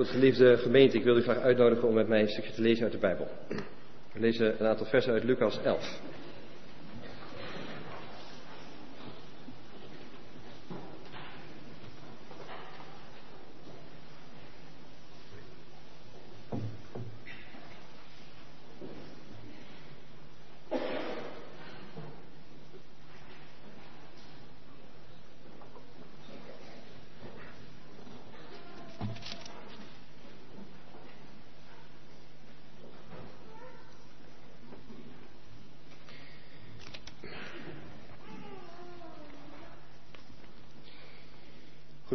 Goed, 0.00 0.08
geliefde 0.08 0.56
gemeente, 0.56 0.96
ik 0.96 1.04
wil 1.04 1.16
u 1.16 1.22
graag 1.22 1.38
uitnodigen 1.38 1.88
om 1.88 1.94
met 1.94 2.08
mij 2.08 2.20
een 2.20 2.28
stukje 2.28 2.52
te 2.52 2.62
lezen 2.62 2.82
uit 2.82 2.92
de 2.92 2.98
Bijbel. 2.98 3.28
We 4.12 4.20
lezen 4.20 4.60
een 4.60 4.66
aantal 4.66 4.86
versen 4.86 5.12
uit 5.12 5.24
Lucas 5.24 5.60
11. 5.62 6.00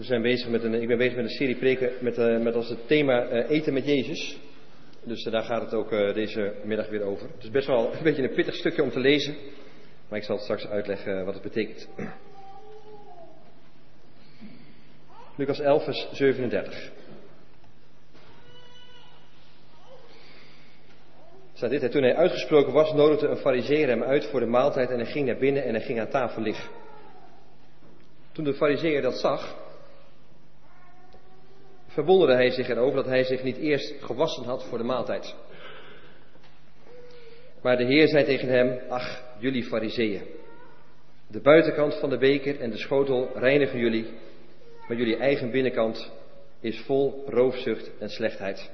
Zijn 0.05 0.21
bezig 0.21 0.49
met 0.49 0.63
een, 0.63 0.73
ik 0.73 0.87
ben 0.87 0.97
bezig 0.97 1.15
met 1.15 1.25
een 1.25 1.31
serie 1.31 1.55
preken 1.55 1.91
met, 1.99 2.17
uh, 2.17 2.39
met 2.39 2.55
als 2.55 2.69
het 2.69 2.87
thema 2.87 3.31
uh, 3.31 3.49
eten 3.49 3.73
met 3.73 3.85
Jezus. 3.85 4.39
Dus 5.03 5.25
uh, 5.25 5.31
daar 5.31 5.43
gaat 5.43 5.61
het 5.61 5.73
ook 5.73 5.89
deze 5.89 6.53
middag 6.63 6.89
weer 6.89 7.01
over. 7.01 7.27
Het 7.35 7.43
is 7.43 7.51
best 7.51 7.67
wel 7.67 7.93
een 7.93 8.03
beetje 8.03 8.23
een 8.23 8.35
pittig 8.35 8.55
stukje 8.55 8.83
om 8.83 8.89
te 8.89 8.99
lezen, 8.99 9.35
maar 10.09 10.19
ik 10.19 10.25
zal 10.25 10.37
straks 10.37 10.67
uitleggen 10.67 11.25
wat 11.25 11.33
het 11.33 11.43
betekent. 11.43 11.89
Lucas 15.37 15.59
11, 15.59 15.83
vers 15.83 16.07
37. 16.11 16.91
Staat 21.53 21.69
dit, 21.69 21.91
toen 21.91 22.03
hij 22.03 22.15
uitgesproken 22.15 22.73
was, 22.73 22.93
nodigde 22.93 23.27
een 23.27 23.37
fariseer 23.37 23.87
hem 23.87 24.03
uit 24.03 24.25
voor 24.25 24.39
de 24.39 24.45
maaltijd 24.45 24.89
en 24.89 24.99
hij 24.99 25.11
ging 25.11 25.25
naar 25.25 25.37
binnen 25.37 25.63
en 25.63 25.73
hij 25.73 25.83
ging 25.83 25.99
aan 25.99 26.09
tafel 26.09 26.41
liggen. 26.41 26.69
Toen 28.31 28.43
de 28.43 28.53
fariseer 28.53 29.01
dat 29.01 29.17
zag, 29.17 29.64
verwonderde 31.95 32.33
hij 32.33 32.49
zich 32.49 32.69
erover 32.69 32.95
dat 32.95 33.05
hij 33.05 33.23
zich 33.23 33.43
niet 33.43 33.57
eerst 33.57 33.93
gewassen 34.03 34.43
had 34.43 34.63
voor 34.63 34.77
de 34.77 34.83
maaltijd. 34.83 35.35
Maar 37.61 37.77
de 37.77 37.85
Heer 37.85 38.07
zei 38.07 38.25
tegen 38.25 38.47
hem, 38.47 38.79
ach, 38.89 39.23
jullie 39.39 39.63
fariseeën, 39.63 40.21
de 41.27 41.41
buitenkant 41.41 41.95
van 41.99 42.09
de 42.09 42.17
beker 42.17 42.59
en 42.59 42.69
de 42.69 42.77
schotel 42.77 43.29
reinigen 43.35 43.79
jullie, 43.79 44.05
maar 44.87 44.97
jullie 44.97 45.17
eigen 45.17 45.51
binnenkant 45.51 46.11
is 46.59 46.79
vol 46.79 47.23
roofzucht 47.27 47.91
en 47.99 48.09
slechtheid. 48.09 48.71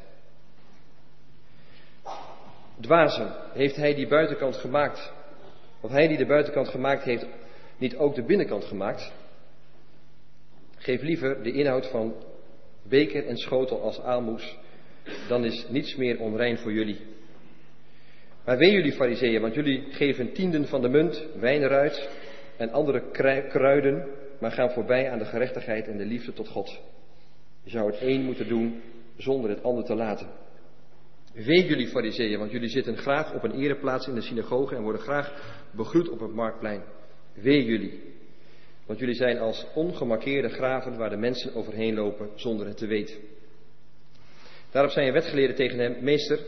Dwazen, 2.79 3.35
heeft 3.53 3.75
hij 3.75 3.95
die 3.95 4.07
buitenkant 4.07 4.55
gemaakt, 4.55 5.13
of 5.81 5.91
hij 5.91 6.07
die 6.07 6.17
de 6.17 6.25
buitenkant 6.25 6.67
gemaakt 6.67 7.03
heeft, 7.03 7.25
niet 7.77 7.97
ook 7.97 8.15
de 8.15 8.23
binnenkant 8.23 8.63
gemaakt? 8.63 9.11
Geef 10.77 11.01
liever 11.01 11.43
de 11.43 11.51
inhoud 11.51 11.87
van 11.87 12.13
beker 12.89 13.25
en 13.25 13.37
schotel 13.37 13.81
als 13.81 14.01
aalmoes, 14.01 14.57
dan 15.27 15.45
is 15.45 15.65
niets 15.69 15.95
meer 15.95 16.19
onrein 16.19 16.57
voor 16.57 16.73
jullie. 16.73 16.99
Maar 18.45 18.57
wee 18.57 18.71
jullie 18.71 18.91
fariseeën, 18.91 19.41
want 19.41 19.53
jullie 19.53 19.83
geven 19.91 20.33
tienden 20.33 20.67
van 20.67 20.81
de 20.81 20.89
munt, 20.89 21.25
wijn 21.39 21.63
eruit 21.63 22.09
en 22.57 22.71
andere 22.71 23.11
kruiden, 23.49 24.07
maar 24.39 24.51
gaan 24.51 24.71
voorbij 24.71 25.11
aan 25.11 25.19
de 25.19 25.25
gerechtigheid 25.25 25.87
en 25.87 25.97
de 25.97 26.05
liefde 26.05 26.33
tot 26.33 26.47
God. 26.47 26.79
Je 27.63 27.69
zou 27.69 27.91
het 27.91 28.01
een 28.01 28.21
moeten 28.23 28.47
doen 28.47 28.81
zonder 29.17 29.49
het 29.49 29.63
ander 29.63 29.83
te 29.83 29.95
laten. 29.95 30.27
Wee 31.33 31.65
jullie 31.65 31.87
fariseeën, 31.87 32.39
want 32.39 32.51
jullie 32.51 32.69
zitten 32.69 32.97
graag 32.97 33.33
op 33.33 33.43
een 33.43 33.59
ereplaats 33.59 34.07
in 34.07 34.15
de 34.15 34.21
synagoge 34.21 34.75
en 34.75 34.81
worden 34.81 35.01
graag 35.01 35.55
begroet 35.71 36.09
op 36.09 36.19
het 36.19 36.33
marktplein. 36.33 36.83
Wee 37.33 37.65
jullie, 37.65 38.10
want 38.91 39.03
jullie 39.03 39.15
zijn 39.19 39.39
als 39.39 39.65
ongemarkeerde 39.73 40.49
graven 40.49 40.97
waar 40.97 41.09
de 41.09 41.17
mensen 41.17 41.55
overheen 41.55 41.95
lopen 41.95 42.29
zonder 42.35 42.67
het 42.67 42.77
te 42.77 42.87
weten. 42.87 43.15
Daarop 44.71 44.91
zei 44.91 45.07
een 45.07 45.13
wetgeleerde 45.13 45.53
tegen 45.53 45.79
hem: 45.79 46.03
Meester, 46.03 46.39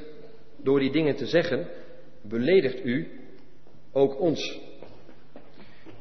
door 0.58 0.80
die 0.80 0.92
dingen 0.92 1.16
te 1.16 1.26
zeggen, 1.26 1.68
beledigt 2.22 2.86
u 2.86 3.08
ook 3.92 4.20
ons. 4.20 4.62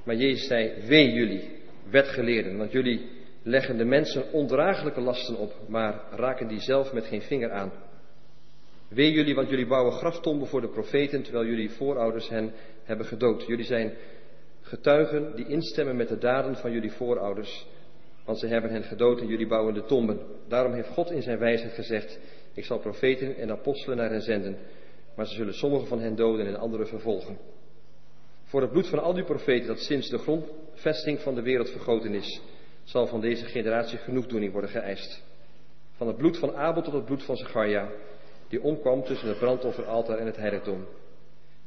Maar 0.04 0.14
Jezus 0.14 0.46
zei: 0.46 0.86
Wee 0.86 1.12
jullie, 1.12 1.50
wetgeleerden, 1.90 2.56
want 2.56 2.72
jullie 2.72 3.08
leggen 3.42 3.76
de 3.76 3.84
mensen 3.84 4.32
ondraaglijke 4.32 5.00
lasten 5.00 5.36
op, 5.36 5.54
maar 5.68 6.04
raken 6.10 6.48
die 6.48 6.60
zelf 6.60 6.92
met 6.92 7.06
geen 7.06 7.22
vinger 7.22 7.52
aan. 7.52 7.72
Wee 8.88 9.12
jullie, 9.12 9.34
want 9.34 9.50
jullie 9.50 9.66
bouwen 9.66 9.92
graftomben 9.92 10.48
voor 10.48 10.60
de 10.60 10.68
profeten, 10.68 11.22
terwijl 11.22 11.46
jullie 11.46 11.70
voorouders 11.70 12.28
hen 12.28 12.52
hebben 12.84 13.06
gedood. 13.06 13.46
Jullie 13.46 13.64
zijn 13.64 13.92
Getuigen 14.62 15.36
die 15.36 15.46
instemmen 15.46 15.96
met 15.96 16.08
de 16.08 16.18
daden 16.18 16.56
van 16.56 16.72
jullie 16.72 16.92
voorouders, 16.92 17.66
want 18.24 18.38
ze 18.38 18.46
hebben 18.46 18.70
hen 18.70 18.82
gedood 18.82 19.20
en 19.20 19.26
jullie 19.26 19.46
bouwen 19.46 19.74
de 19.74 19.84
tomben. 19.84 20.20
Daarom 20.48 20.72
heeft 20.72 20.88
God 20.88 21.10
in 21.10 21.22
zijn 21.22 21.38
wijsheid 21.38 21.72
gezegd, 21.72 22.18
ik 22.54 22.64
zal 22.64 22.78
profeten 22.78 23.36
en 23.36 23.50
apostelen 23.50 23.96
naar 23.96 24.10
hen 24.10 24.22
zenden, 24.22 24.56
maar 25.16 25.26
ze 25.26 25.34
zullen 25.34 25.54
sommigen 25.54 25.86
van 25.86 26.00
hen 26.00 26.14
doden 26.14 26.46
en 26.46 26.56
anderen 26.56 26.86
vervolgen. 26.86 27.38
Voor 28.44 28.60
het 28.60 28.70
bloed 28.70 28.88
van 28.88 29.02
al 29.02 29.14
die 29.14 29.24
profeten 29.24 29.66
dat 29.66 29.78
sinds 29.78 30.08
de 30.08 30.18
grondvesting 30.18 31.20
van 31.20 31.34
de 31.34 31.42
wereld 31.42 31.70
vergoten 31.70 32.14
is, 32.14 32.40
zal 32.82 33.06
van 33.06 33.20
deze 33.20 33.44
generatie 33.44 33.98
genoegdoening 33.98 34.52
worden 34.52 34.70
geëist. 34.70 35.22
Van 35.92 36.06
het 36.06 36.16
bloed 36.16 36.38
van 36.38 36.54
Abel 36.54 36.82
tot 36.82 36.92
het 36.92 37.04
bloed 37.04 37.22
van 37.22 37.36
Zacharia, 37.36 37.90
die 38.48 38.62
omkwam 38.62 39.04
tussen 39.04 39.28
het 39.28 39.38
brandofferaltaar 39.38 40.18
en 40.18 40.26
het 40.26 40.36
heiligdom. 40.36 40.86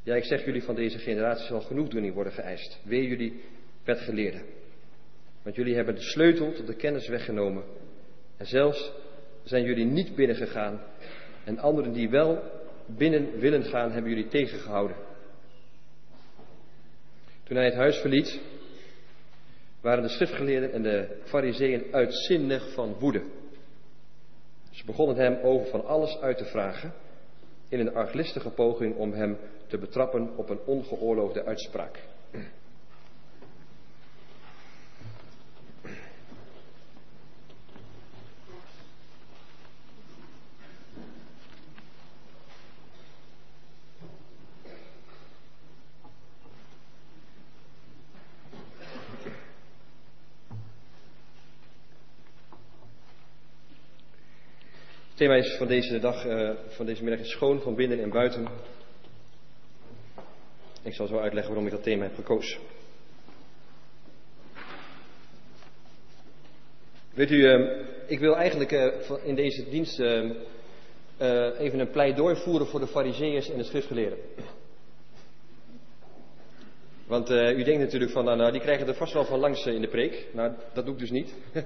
Ja, 0.06 0.14
ik 0.14 0.24
zeg 0.24 0.44
jullie 0.44 0.62
van 0.62 0.74
deze 0.74 0.98
generatie 0.98 1.46
zal 1.46 1.60
genoegdoening 1.60 2.14
worden 2.14 2.32
geëist. 2.32 2.80
Wee 2.84 3.08
jullie 3.08 3.40
wetgeleerden. 3.84 4.42
Want 5.42 5.56
jullie 5.56 5.74
hebben 5.74 5.94
de 5.94 6.00
sleutel 6.00 6.52
tot 6.52 6.66
de 6.66 6.74
kennis 6.74 7.08
weggenomen. 7.08 7.64
En 8.36 8.46
zelfs 8.46 8.92
zijn 9.42 9.64
jullie 9.64 9.84
niet 9.84 10.14
binnengegaan. 10.14 10.80
En 11.44 11.58
anderen 11.58 11.92
die 11.92 12.10
wel 12.10 12.42
binnen 12.86 13.38
willen 13.38 13.64
gaan, 13.64 13.90
hebben 13.90 14.10
jullie 14.10 14.28
tegengehouden. 14.28 14.96
Toen 17.42 17.56
hij 17.56 17.64
het 17.64 17.74
huis 17.74 17.96
verliet, 17.96 18.40
waren 19.80 20.02
de 20.02 20.08
schriftgeleerden 20.08 20.72
en 20.72 20.82
de 20.82 21.20
fariseeën 21.24 21.84
uitzinnig 21.90 22.72
van 22.72 22.96
woede. 22.98 23.22
Ze 24.70 24.84
begonnen 24.84 25.16
hem 25.16 25.38
over 25.42 25.66
van 25.66 25.84
alles 25.84 26.18
uit 26.20 26.38
te 26.38 26.44
vragen 26.44 27.04
in 27.68 27.80
een 27.80 27.94
arglistige 27.94 28.50
poging 28.50 28.96
om 28.96 29.12
hem 29.12 29.36
te 29.66 29.78
betrappen 29.78 30.36
op 30.36 30.48
een 30.48 30.60
ongeoorloofde 30.64 31.44
uitspraak. 31.44 32.02
Het 55.16 55.24
thema 55.24 55.40
is 55.40 55.56
van 55.56 55.66
deze 55.66 55.98
dag, 55.98 56.26
uh, 56.26 56.50
van 56.68 56.86
deze 56.86 57.02
middag 57.02 57.20
is 57.20 57.30
schoon 57.30 57.60
van 57.60 57.74
binnen 57.74 58.02
en 58.02 58.10
buiten. 58.10 58.48
Ik 60.82 60.94
zal 60.94 61.06
zo 61.06 61.18
uitleggen 61.18 61.52
waarom 61.52 61.66
ik 61.66 61.72
dat 61.72 61.82
thema 61.82 62.02
heb 62.02 62.14
gekozen. 62.14 62.58
Weet 67.14 67.30
u, 67.30 67.36
uh, 67.36 67.82
ik 68.06 68.18
wil 68.18 68.36
eigenlijk 68.36 68.72
uh, 68.72 68.92
in 69.24 69.34
deze 69.34 69.68
dienst 69.68 70.00
even 71.58 71.78
een 71.78 71.90
pleidooi 71.90 72.36
voeren 72.36 72.66
voor 72.66 72.80
de 72.80 72.86
fariseeërs 72.86 73.50
en 73.50 73.58
de 73.58 73.64
schriftgeleerden. 73.64 74.18
Want 77.06 77.30
u 77.30 77.62
denkt 77.62 77.80
natuurlijk 77.80 78.12
van, 78.12 78.24
nou, 78.24 78.36
nou, 78.36 78.52
die 78.52 78.60
krijgen 78.60 78.88
er 78.88 78.94
vast 78.94 79.12
wel 79.12 79.24
van 79.24 79.38
langs 79.38 79.66
in 79.66 79.80
de 79.80 79.88
preek. 79.88 80.26
Nou, 80.32 80.52
dat 80.74 80.84
doe 80.84 80.94
ik 80.94 81.00
dus 81.00 81.10
niet. 81.10 81.34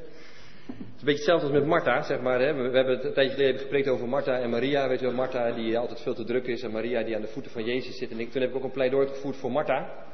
Het 0.70 1.08
is 1.08 1.16
een 1.16 1.24
beetje 1.24 1.32
hetzelfde 1.32 1.46
als 1.46 1.58
met 1.58 1.66
Martha, 1.66 2.02
zeg 2.02 2.20
maar. 2.20 2.40
Hè. 2.40 2.54
We, 2.54 2.76
hebben 2.76 2.96
het 2.96 3.04
een 3.04 3.12
tijdje 3.12 3.34
geleden 3.34 3.60
gesproken 3.60 3.92
over 3.92 4.08
Martha 4.08 4.38
en 4.38 4.50
Maria. 4.50 4.88
Weet 4.88 5.00
je 5.00 5.06
wel, 5.06 5.14
Martha 5.14 5.52
die 5.52 5.78
altijd 5.78 6.00
veel 6.00 6.14
te 6.14 6.24
druk 6.24 6.46
is 6.46 6.62
en 6.62 6.70
Maria 6.70 7.02
die 7.02 7.14
aan 7.14 7.20
de 7.20 7.28
voeten 7.28 7.52
van 7.52 7.64
Jezus 7.64 7.98
zit. 7.98 8.10
En 8.10 8.20
ik, 8.20 8.30
toen 8.30 8.40
heb 8.40 8.50
ik 8.50 8.56
ook 8.56 8.64
een 8.64 8.70
pleidooi 8.70 9.06
gevoerd 9.06 9.36
voor 9.36 9.52
Martha. 9.52 10.06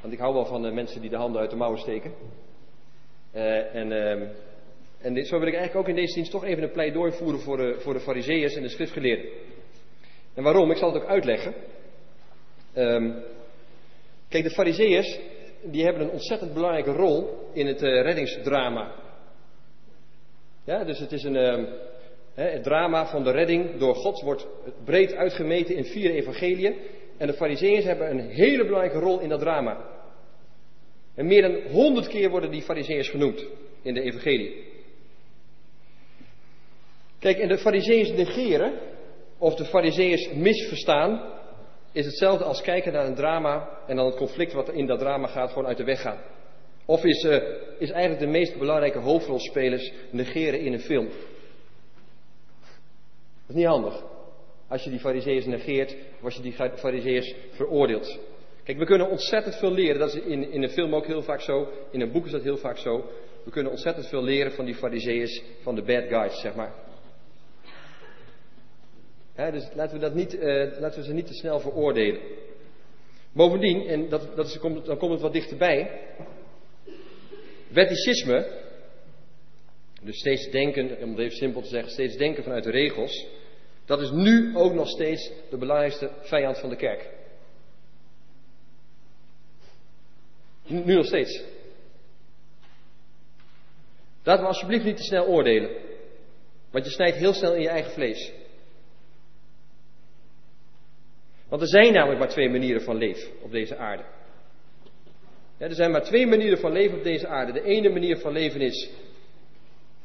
Want 0.00 0.12
ik 0.12 0.18
hou 0.18 0.34
wel 0.34 0.44
van 0.44 0.62
de 0.62 0.70
mensen 0.70 1.00
die 1.00 1.10
de 1.10 1.16
handen 1.16 1.40
uit 1.40 1.50
de 1.50 1.56
mouwen 1.56 1.80
steken. 1.80 2.12
Uh, 3.34 3.74
en, 3.74 3.90
uh, 3.90 4.28
en 5.00 5.14
dit, 5.14 5.26
zo 5.26 5.38
wil 5.38 5.48
ik 5.48 5.54
eigenlijk 5.54 5.86
ook 5.86 5.94
in 5.94 6.00
deze 6.00 6.14
dienst 6.14 6.30
toch 6.30 6.44
even 6.44 6.62
een 6.62 6.70
pleidooi 6.70 7.12
voeren 7.12 7.40
voor 7.40 7.56
de, 7.56 7.76
voor 7.78 7.94
de 7.94 8.00
fariseeërs 8.00 8.54
en 8.54 8.62
de 8.62 8.68
schriftgeleerden. 8.68 9.30
En 10.34 10.42
waarom? 10.42 10.70
Ik 10.70 10.76
zal 10.76 10.92
het 10.92 11.02
ook 11.02 11.08
uitleggen. 11.08 11.54
Um, 12.76 13.22
kijk, 14.28 14.44
de 14.44 14.50
fariseeërs 14.50 15.18
die 15.62 15.84
hebben 15.84 16.02
een 16.02 16.10
ontzettend 16.10 16.54
belangrijke 16.54 16.92
rol 16.92 17.48
in 17.52 17.66
het 17.66 17.80
reddingsdrama 17.80 18.99
ja, 20.64 20.84
dus 20.84 20.98
het 20.98 21.12
is 21.12 21.24
een, 21.24 21.36
ehm, 21.36 21.64
Het 22.34 22.62
drama 22.62 23.06
van 23.06 23.24
de 23.24 23.30
redding 23.30 23.78
door 23.78 23.94
God 23.94 24.20
wordt 24.20 24.46
breed 24.84 25.14
uitgemeten 25.14 25.76
in 25.76 25.84
vier 25.84 26.10
evangeliën. 26.10 26.76
En 27.16 27.26
de 27.26 27.32
fariseeërs 27.32 27.84
hebben 27.84 28.10
een 28.10 28.28
hele 28.28 28.64
belangrijke 28.64 28.98
rol 28.98 29.20
in 29.20 29.28
dat 29.28 29.40
drama. 29.40 29.84
En 31.14 31.26
meer 31.26 31.42
dan 31.42 31.72
honderd 31.72 32.08
keer 32.08 32.30
worden 32.30 32.50
die 32.50 32.62
fariseeërs 32.62 33.08
genoemd 33.08 33.46
in 33.82 33.94
de 33.94 34.00
evangelie. 34.00 34.64
Kijk, 37.18 37.38
en 37.38 37.48
de 37.48 37.58
fariseeërs 37.58 38.10
negeren, 38.10 38.72
of 39.38 39.54
de 39.54 39.64
fariseeërs 39.64 40.32
misverstaan, 40.32 41.32
is 41.92 42.04
hetzelfde 42.04 42.44
als 42.44 42.60
kijken 42.60 42.92
naar 42.92 43.06
een 43.06 43.14
drama 43.14 43.78
en 43.86 43.96
dan 43.96 44.06
het 44.06 44.16
conflict 44.16 44.52
wat 44.52 44.70
in 44.70 44.86
dat 44.86 44.98
drama 44.98 45.26
gaat 45.26 45.48
gewoon 45.48 45.66
uit 45.66 45.76
de 45.76 45.84
weg 45.84 46.00
gaan. 46.00 46.18
Of 46.90 47.04
is, 47.04 47.24
uh, 47.24 47.42
is 47.78 47.90
eigenlijk 47.90 48.20
de 48.20 48.26
meest 48.26 48.58
belangrijke 48.58 48.98
hoofdrolspelers 48.98 49.92
negeren 50.10 50.60
in 50.60 50.72
een 50.72 50.80
film. 50.80 51.06
Dat 51.06 51.16
is 53.48 53.54
niet 53.54 53.66
handig. 53.66 54.04
Als 54.68 54.84
je 54.84 54.90
die 54.90 54.98
fariseeërs 54.98 55.46
negeert, 55.46 55.96
of 56.18 56.24
als 56.24 56.34
je 56.34 56.42
die 56.42 56.52
fariseeërs 56.52 57.34
veroordeelt. 57.50 58.18
Kijk, 58.64 58.78
we 58.78 58.84
kunnen 58.84 59.10
ontzettend 59.10 59.56
veel 59.56 59.72
leren. 59.72 59.98
Dat 59.98 60.14
is 60.14 60.22
in, 60.22 60.52
in 60.52 60.62
een 60.62 60.70
film 60.70 60.94
ook 60.94 61.06
heel 61.06 61.22
vaak 61.22 61.40
zo. 61.40 61.68
In 61.90 62.00
een 62.00 62.12
boek 62.12 62.24
is 62.24 62.30
dat 62.30 62.42
heel 62.42 62.56
vaak 62.56 62.78
zo. 62.78 63.10
We 63.44 63.50
kunnen 63.50 63.72
ontzettend 63.72 64.06
veel 64.06 64.22
leren 64.22 64.52
van 64.52 64.64
die 64.64 64.74
fariseeërs, 64.74 65.42
van 65.62 65.74
de 65.74 65.82
bad 65.82 66.04
guys, 66.08 66.40
zeg 66.40 66.54
maar. 66.54 66.72
dus 69.34 69.68
laten 69.74 69.94
we, 69.94 70.00
dat 70.00 70.14
niet, 70.14 70.34
uh, 70.34 70.78
laten 70.78 71.00
we 71.00 71.06
ze 71.06 71.12
niet 71.12 71.26
te 71.26 71.34
snel 71.34 71.60
veroordelen. 71.60 72.20
Bovendien, 73.32 73.86
en 73.86 74.08
dat, 74.08 74.36
dat 74.36 74.58
dan 74.84 74.98
komt 74.98 75.12
het 75.12 75.20
wat 75.20 75.32
dichterbij. 75.32 76.08
Wetticisme, 77.72 78.46
dus 80.02 80.18
steeds 80.18 80.50
denken, 80.50 81.02
om 81.02 81.10
het 81.10 81.18
even 81.18 81.36
simpel 81.36 81.62
te 81.62 81.68
zeggen, 81.68 81.92
steeds 81.92 82.16
denken 82.16 82.42
vanuit 82.42 82.64
de 82.64 82.70
regels, 82.70 83.26
dat 83.84 84.00
is 84.00 84.10
nu 84.10 84.56
ook 84.56 84.72
nog 84.72 84.88
steeds 84.88 85.32
de 85.50 85.56
belangrijkste 85.56 86.10
vijand 86.20 86.58
van 86.58 86.68
de 86.68 86.76
kerk. 86.76 87.08
Nu 90.66 90.94
nog 90.94 91.06
steeds. 91.06 91.42
Laten 94.22 94.42
we 94.42 94.48
alsjeblieft 94.48 94.84
niet 94.84 94.96
te 94.96 95.02
snel 95.02 95.26
oordelen. 95.26 95.70
Want 96.70 96.84
je 96.84 96.90
snijdt 96.90 97.16
heel 97.16 97.32
snel 97.32 97.54
in 97.54 97.60
je 97.60 97.68
eigen 97.68 97.92
vlees. 97.92 98.32
Want 101.48 101.62
er 101.62 101.68
zijn 101.68 101.92
namelijk 101.92 102.18
maar 102.18 102.28
twee 102.28 102.48
manieren 102.48 102.82
van 102.82 102.96
leven 102.96 103.30
op 103.42 103.50
deze 103.50 103.76
aarde. 103.76 104.04
Er 105.68 105.74
zijn 105.74 105.90
maar 105.90 106.02
twee 106.02 106.26
manieren 106.26 106.58
van 106.58 106.72
leven 106.72 106.96
op 106.96 107.04
deze 107.04 107.26
aarde. 107.26 107.52
De 107.52 107.62
ene 107.62 107.88
manier 107.88 108.16
van 108.16 108.32
leven 108.32 108.60
is 108.60 108.90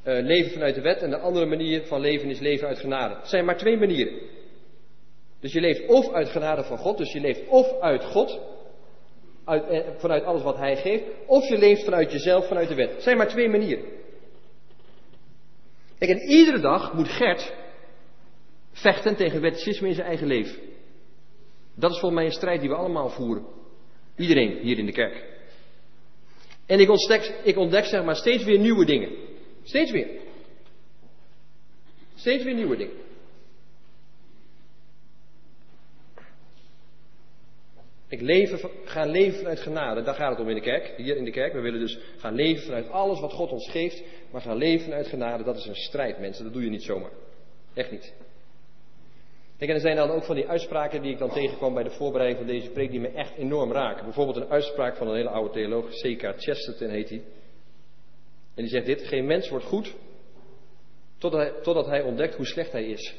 uh, 0.06 0.26
leven 0.26 0.52
vanuit 0.52 0.76
de 0.76 0.82
wet 0.82 1.02
en 1.02 1.10
de 1.10 1.18
andere 1.18 1.46
manier 1.46 1.86
van 1.86 2.00
leven 2.00 2.30
is 2.30 2.40
leven 2.40 2.68
uit 2.68 2.80
genade. 2.80 3.16
Het 3.16 3.28
zijn 3.28 3.46
maar 3.46 3.58
twee 3.58 3.78
manieren. 3.78 4.20
Dus 5.40 5.54
je 5.54 5.60
leeft 5.60 5.88
of 5.88 6.12
uit 6.14 6.30
genade 6.30 6.64
van 6.64 6.78
God, 6.78 6.98
dus 6.98 7.12
je 7.12 7.20
leeft 7.20 7.48
of 7.48 7.80
uit 7.80 8.04
God, 8.04 8.40
uit, 9.46 9.68
eh, 9.68 9.82
vanuit 9.98 10.24
alles 10.24 10.42
wat 10.42 10.58
Hij 10.58 10.76
geeft, 10.76 11.04
of 11.26 11.48
je 11.48 11.58
leeft 11.58 11.84
vanuit 11.84 12.12
jezelf, 12.12 12.48
vanuit 12.48 12.68
de 12.68 12.76
wet. 12.76 12.92
Het 12.92 13.04
zijn 13.04 13.18
maar 13.18 13.28
twee 13.28 13.50
manieren. 13.50 13.86
Kijk, 15.98 16.12
en 16.12 16.30
iedere 16.30 16.60
dag 16.60 16.94
moet 16.94 17.10
Gert 17.10 17.54
vechten 18.72 19.16
tegen 19.16 19.42
wetticisme 19.42 19.88
in 19.88 19.94
zijn 19.94 20.08
eigen 20.08 20.28
leven. 20.28 20.60
Dat 21.76 21.92
is 21.92 22.00
volgens 22.00 22.22
mij 22.22 22.26
een 22.26 22.38
strijd 22.38 22.60
die 22.60 22.70
we 22.70 22.76
allemaal 22.76 23.10
voeren. 23.10 23.46
Iedereen 24.16 24.58
hier 24.62 24.78
in 24.78 24.86
de 24.86 24.92
kerk. 24.92 25.35
En 26.66 26.80
ik 26.80 26.90
ontdek, 26.90 27.34
ik 27.44 27.58
ontdek 27.58 27.86
zeg 27.86 28.04
maar 28.04 28.16
steeds 28.16 28.44
weer 28.44 28.60
nieuwe 28.60 28.86
dingen. 28.86 29.12
Steeds 29.64 29.92
weer. 29.92 30.08
Steeds 32.16 32.44
weer 32.44 32.54
nieuwe 32.54 32.78
dingen. 32.78 33.04
Ik 38.08 38.22
leven, 38.22 38.70
ga 38.86 39.06
leven 39.06 39.38
vanuit 39.38 39.60
genade. 39.60 40.02
Daar 40.02 40.16
gaat 40.16 40.30
het 40.30 40.40
om 40.40 40.50
in 40.50 40.56
de 40.56 40.62
kerk. 40.62 40.94
Hier 40.98 41.18
in 41.18 41.26
de 41.26 41.32
kerk. 41.32 41.54
We 41.54 41.60
willen 41.60 41.80
dus 41.80 42.00
gaan 42.18 42.36
leven 42.36 42.64
vanuit 42.64 42.90
alles 42.90 43.20
wat 43.20 43.34
God 43.34 43.52
ons 43.52 43.70
geeft. 43.70 44.04
Maar 44.32 44.42
gaan 44.42 44.58
leven 44.58 44.86
vanuit 44.86 45.08
genade. 45.08 45.44
Dat 45.44 45.58
is 45.58 45.66
een 45.66 45.76
strijd, 45.76 46.20
mensen. 46.20 46.44
Dat 46.44 46.54
doe 46.54 46.64
je 46.64 46.70
niet 46.70 46.84
zomaar. 46.84 47.12
Echt 47.74 47.92
niet. 47.92 48.14
Kijk, 49.58 49.70
en 49.70 49.76
er 49.76 49.82
zijn 49.82 49.96
dan 49.96 50.10
ook 50.10 50.24
van 50.24 50.36
die 50.36 50.48
uitspraken 50.48 51.02
die 51.02 51.12
ik 51.12 51.18
dan 51.18 51.30
tegenkwam 51.30 51.74
bij 51.74 51.84
de 51.84 51.90
voorbereiding 51.90 52.46
van 52.46 52.54
deze 52.56 52.70
preek 52.70 52.92
die 52.92 53.00
me 53.00 53.08
echt 53.08 53.36
enorm 53.36 53.72
raken. 53.72 54.04
Bijvoorbeeld 54.04 54.38
een 54.38 54.50
uitspraak 54.50 54.96
van 54.96 55.08
een 55.08 55.16
hele 55.16 55.30
oude 55.30 55.54
theoloog, 55.54 55.90
C.K. 55.90 56.34
Chesterton 56.38 56.90
heet 56.90 57.10
hij. 57.10 57.24
En 58.56 58.64
die 58.64 58.68
zegt 58.68 58.86
dit, 58.86 59.02
geen 59.02 59.26
mens 59.26 59.50
wordt 59.50 59.66
goed 59.66 59.96
totdat 61.64 61.86
hij, 61.86 62.02
ontdekt 62.02 62.36
hoe 62.36 62.46
slecht 62.46 62.72
hij 62.72 62.86
is. 62.86 63.16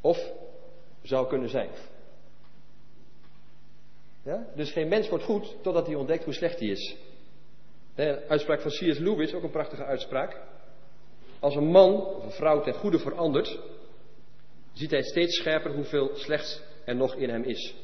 Of 0.00 0.32
zou 1.02 1.28
kunnen 1.28 1.48
zijn. 1.48 1.70
Ja? 4.22 4.46
Dus 4.54 4.72
geen 4.72 4.88
mens 4.88 5.08
wordt 5.08 5.24
goed 5.24 5.56
totdat 5.62 5.86
hij 5.86 5.94
ontdekt 5.94 6.24
hoe 6.24 6.34
slecht 6.34 6.58
hij 6.58 6.68
is. 6.68 6.96
Uitspraak 8.28 8.60
van 8.60 8.70
C.S. 8.70 8.98
Lewis, 8.98 9.34
ook 9.34 9.42
een 9.42 9.50
prachtige 9.50 9.84
uitspraak. 9.84 10.40
Als 11.40 11.54
een 11.54 11.70
man 11.70 12.06
of 12.06 12.24
een 12.24 12.30
vrouw 12.30 12.62
ten 12.62 12.74
goede 12.74 12.98
verandert, 12.98 13.58
ziet 14.78 14.90
hij 14.90 15.02
steeds 15.02 15.36
scherper 15.36 15.74
hoeveel 15.74 16.10
slechts 16.14 16.62
er 16.84 16.96
nog 16.96 17.14
in 17.14 17.28
hem 17.28 17.42
is. 17.42 17.74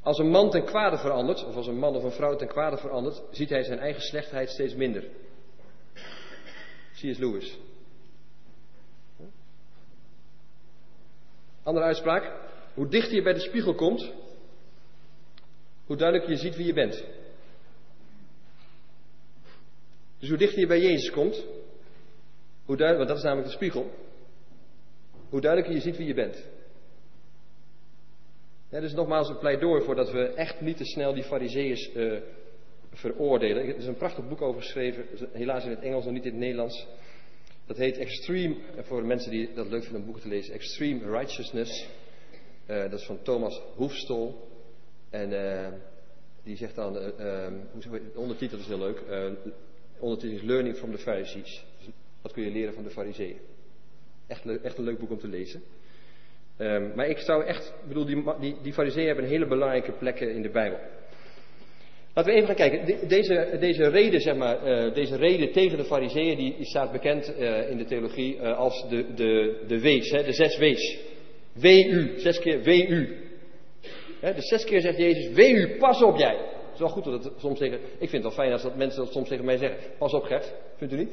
Als 0.00 0.18
een 0.18 0.30
man 0.30 0.50
ten 0.50 0.64
kwade 0.64 0.98
verandert, 0.98 1.44
of 1.44 1.56
als 1.56 1.66
een 1.66 1.78
man 1.78 1.96
of 1.96 2.02
een 2.02 2.10
vrouw 2.10 2.36
ten 2.36 2.48
kwade 2.48 2.76
verandert, 2.76 3.22
ziet 3.30 3.50
hij 3.50 3.62
zijn 3.62 3.78
eigen 3.78 4.02
slechtheid 4.02 4.50
steeds 4.50 4.74
minder. 4.74 5.04
C.S. 6.92 7.18
Lewis. 7.18 7.58
Andere 11.62 11.86
uitspraak. 11.86 12.32
Hoe 12.74 12.88
dichter 12.88 13.14
je 13.14 13.22
bij 13.22 13.32
de 13.32 13.40
spiegel 13.40 13.74
komt, 13.74 14.12
hoe 15.86 15.96
duidelijker 15.96 16.36
je 16.36 16.40
ziet 16.40 16.56
wie 16.56 16.66
je 16.66 16.72
bent. 16.72 17.04
Dus 20.18 20.28
hoe 20.28 20.38
dichter 20.38 20.60
je 20.60 20.66
bij 20.66 20.80
Jezus 20.80 21.10
komt, 21.10 21.44
hoe 22.64 22.76
want 22.76 23.08
dat 23.08 23.16
is 23.16 23.22
namelijk 23.22 23.48
de 23.48 23.54
spiegel, 23.54 23.90
hoe 25.28 25.40
duidelijker 25.40 25.74
je 25.76 25.82
ziet 25.82 25.96
wie 25.96 26.06
je 26.06 26.14
bent. 26.14 26.48
Ja, 28.70 28.80
dus 28.80 28.92
nogmaals 28.92 29.28
een 29.28 29.38
pleidooi 29.38 29.82
voor 29.82 29.94
dat 29.94 30.10
we 30.10 30.26
echt 30.26 30.60
niet 30.60 30.76
te 30.76 30.84
snel 30.84 31.14
die 31.14 31.22
fariseeërs 31.22 31.94
uh, 31.94 32.20
veroordelen. 32.92 33.62
Er 33.62 33.76
is 33.76 33.86
een 33.86 33.96
prachtig 33.96 34.28
boek 34.28 34.42
over 34.42 34.60
geschreven, 34.60 35.06
helaas 35.32 35.64
in 35.64 35.70
het 35.70 35.80
Engels, 35.80 36.04
nog 36.04 36.12
niet 36.12 36.24
in 36.24 36.30
het 36.30 36.40
Nederlands. 36.40 36.86
Dat 37.66 37.76
heet 37.76 37.96
Extreme, 37.96 38.56
voor 38.82 39.04
mensen 39.04 39.30
die 39.30 39.52
dat 39.54 39.68
leuk 39.68 39.82
vinden 39.82 40.00
om 40.00 40.04
boeken 40.04 40.22
te 40.22 40.28
lezen, 40.28 40.54
Extreme 40.54 41.10
Righteousness. 41.10 41.88
Uh, 42.66 42.90
dat 42.90 43.00
is 43.00 43.06
van 43.06 43.22
Thomas 43.22 43.62
Hoefstol. 43.74 44.48
En 45.10 45.32
uh, 45.32 45.68
die 46.42 46.56
zegt 46.56 46.74
dan, 46.74 46.92
de 46.92 48.12
ondertitel 48.14 48.58
is 48.58 48.66
heel 48.66 48.78
leuk, 48.78 49.02
ondertitel 49.98 50.36
is 50.36 50.42
Learning 50.42 50.76
from 50.76 50.90
the 50.90 50.98
Pharisees. 50.98 51.64
Dus 51.78 51.88
wat 52.22 52.32
kun 52.32 52.44
je 52.44 52.50
leren 52.50 52.74
van 52.74 52.82
de 52.82 52.90
fariseeën? 52.90 53.38
Echt, 54.28 54.62
echt 54.62 54.78
een 54.78 54.84
leuk 54.84 54.98
boek 54.98 55.10
om 55.10 55.18
te 55.18 55.28
lezen. 55.28 55.62
Um, 56.58 56.92
maar 56.94 57.08
ik 57.08 57.18
zou 57.18 57.44
echt, 57.44 57.74
ik 57.82 57.88
bedoel, 57.88 58.04
die, 58.04 58.24
die, 58.40 58.56
die 58.62 58.72
fariseeën 58.72 59.06
hebben 59.06 59.24
een 59.24 59.30
hele 59.30 59.46
belangrijke 59.46 59.92
plek 59.92 60.20
in 60.20 60.42
de 60.42 60.50
Bijbel. 60.50 60.78
Laten 62.14 62.32
we 62.32 62.38
even 62.38 62.56
gaan 62.56 62.68
kijken. 62.68 63.08
deze, 63.08 63.56
deze 63.60 63.88
reden, 63.88 64.20
zeg 64.20 64.36
maar, 64.36 64.86
uh, 64.86 64.94
deze 64.94 65.16
reden 65.16 65.52
tegen 65.52 65.78
de 65.78 65.84
fariseeën, 65.84 66.36
die, 66.36 66.56
staat 66.60 66.92
bekend 66.92 67.34
uh, 67.38 67.70
in 67.70 67.76
de 67.76 67.84
theologie 67.84 68.42
als 68.42 68.88
de, 68.88 69.14
de, 69.14 69.62
de 69.66 69.80
wees, 69.80 70.10
hè, 70.10 70.22
de 70.22 70.32
zes 70.32 70.58
wees. 70.58 70.98
W-u, 71.52 72.12
zes 72.16 72.38
keer 72.38 72.62
W-u. 72.62 73.16
Hè, 74.20 74.34
dus 74.34 74.48
zes 74.48 74.64
keer 74.64 74.80
zegt 74.80 74.98
Jezus, 74.98 75.34
W-u, 75.34 75.76
pas 75.78 76.02
op 76.02 76.16
jij. 76.16 76.36
Het 76.36 76.74
is 76.74 76.78
wel 76.78 76.88
goed 76.88 77.04
dat 77.04 77.24
het 77.24 77.32
soms 77.40 77.58
tegen, 77.58 77.78
ik 77.78 78.08
vind 78.08 78.12
het 78.12 78.22
wel 78.22 78.32
fijn 78.32 78.52
als 78.52 78.62
dat 78.62 78.76
mensen 78.76 79.04
dat 79.04 79.12
soms 79.12 79.28
tegen 79.28 79.44
mij 79.44 79.56
zeggen. 79.56 79.78
Pas 79.98 80.12
op 80.12 80.22
Gert, 80.22 80.54
vindt 80.76 80.94
u 80.94 80.96
niet? 80.96 81.12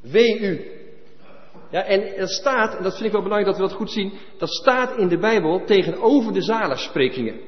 W-u, 0.00 0.60
ja, 1.70 1.84
en 1.84 2.18
dat 2.18 2.30
staat, 2.30 2.76
en 2.76 2.82
dat 2.82 2.92
vind 2.92 3.06
ik 3.06 3.12
wel 3.12 3.22
belangrijk 3.22 3.52
dat 3.52 3.62
we 3.62 3.68
dat 3.68 3.78
goed 3.78 3.90
zien, 3.90 4.12
dat 4.38 4.48
staat 4.48 4.98
in 4.98 5.08
de 5.08 5.18
Bijbel 5.18 5.64
tegenover 5.64 6.32
de 6.32 6.42
zaligsprekingen. 6.42 7.40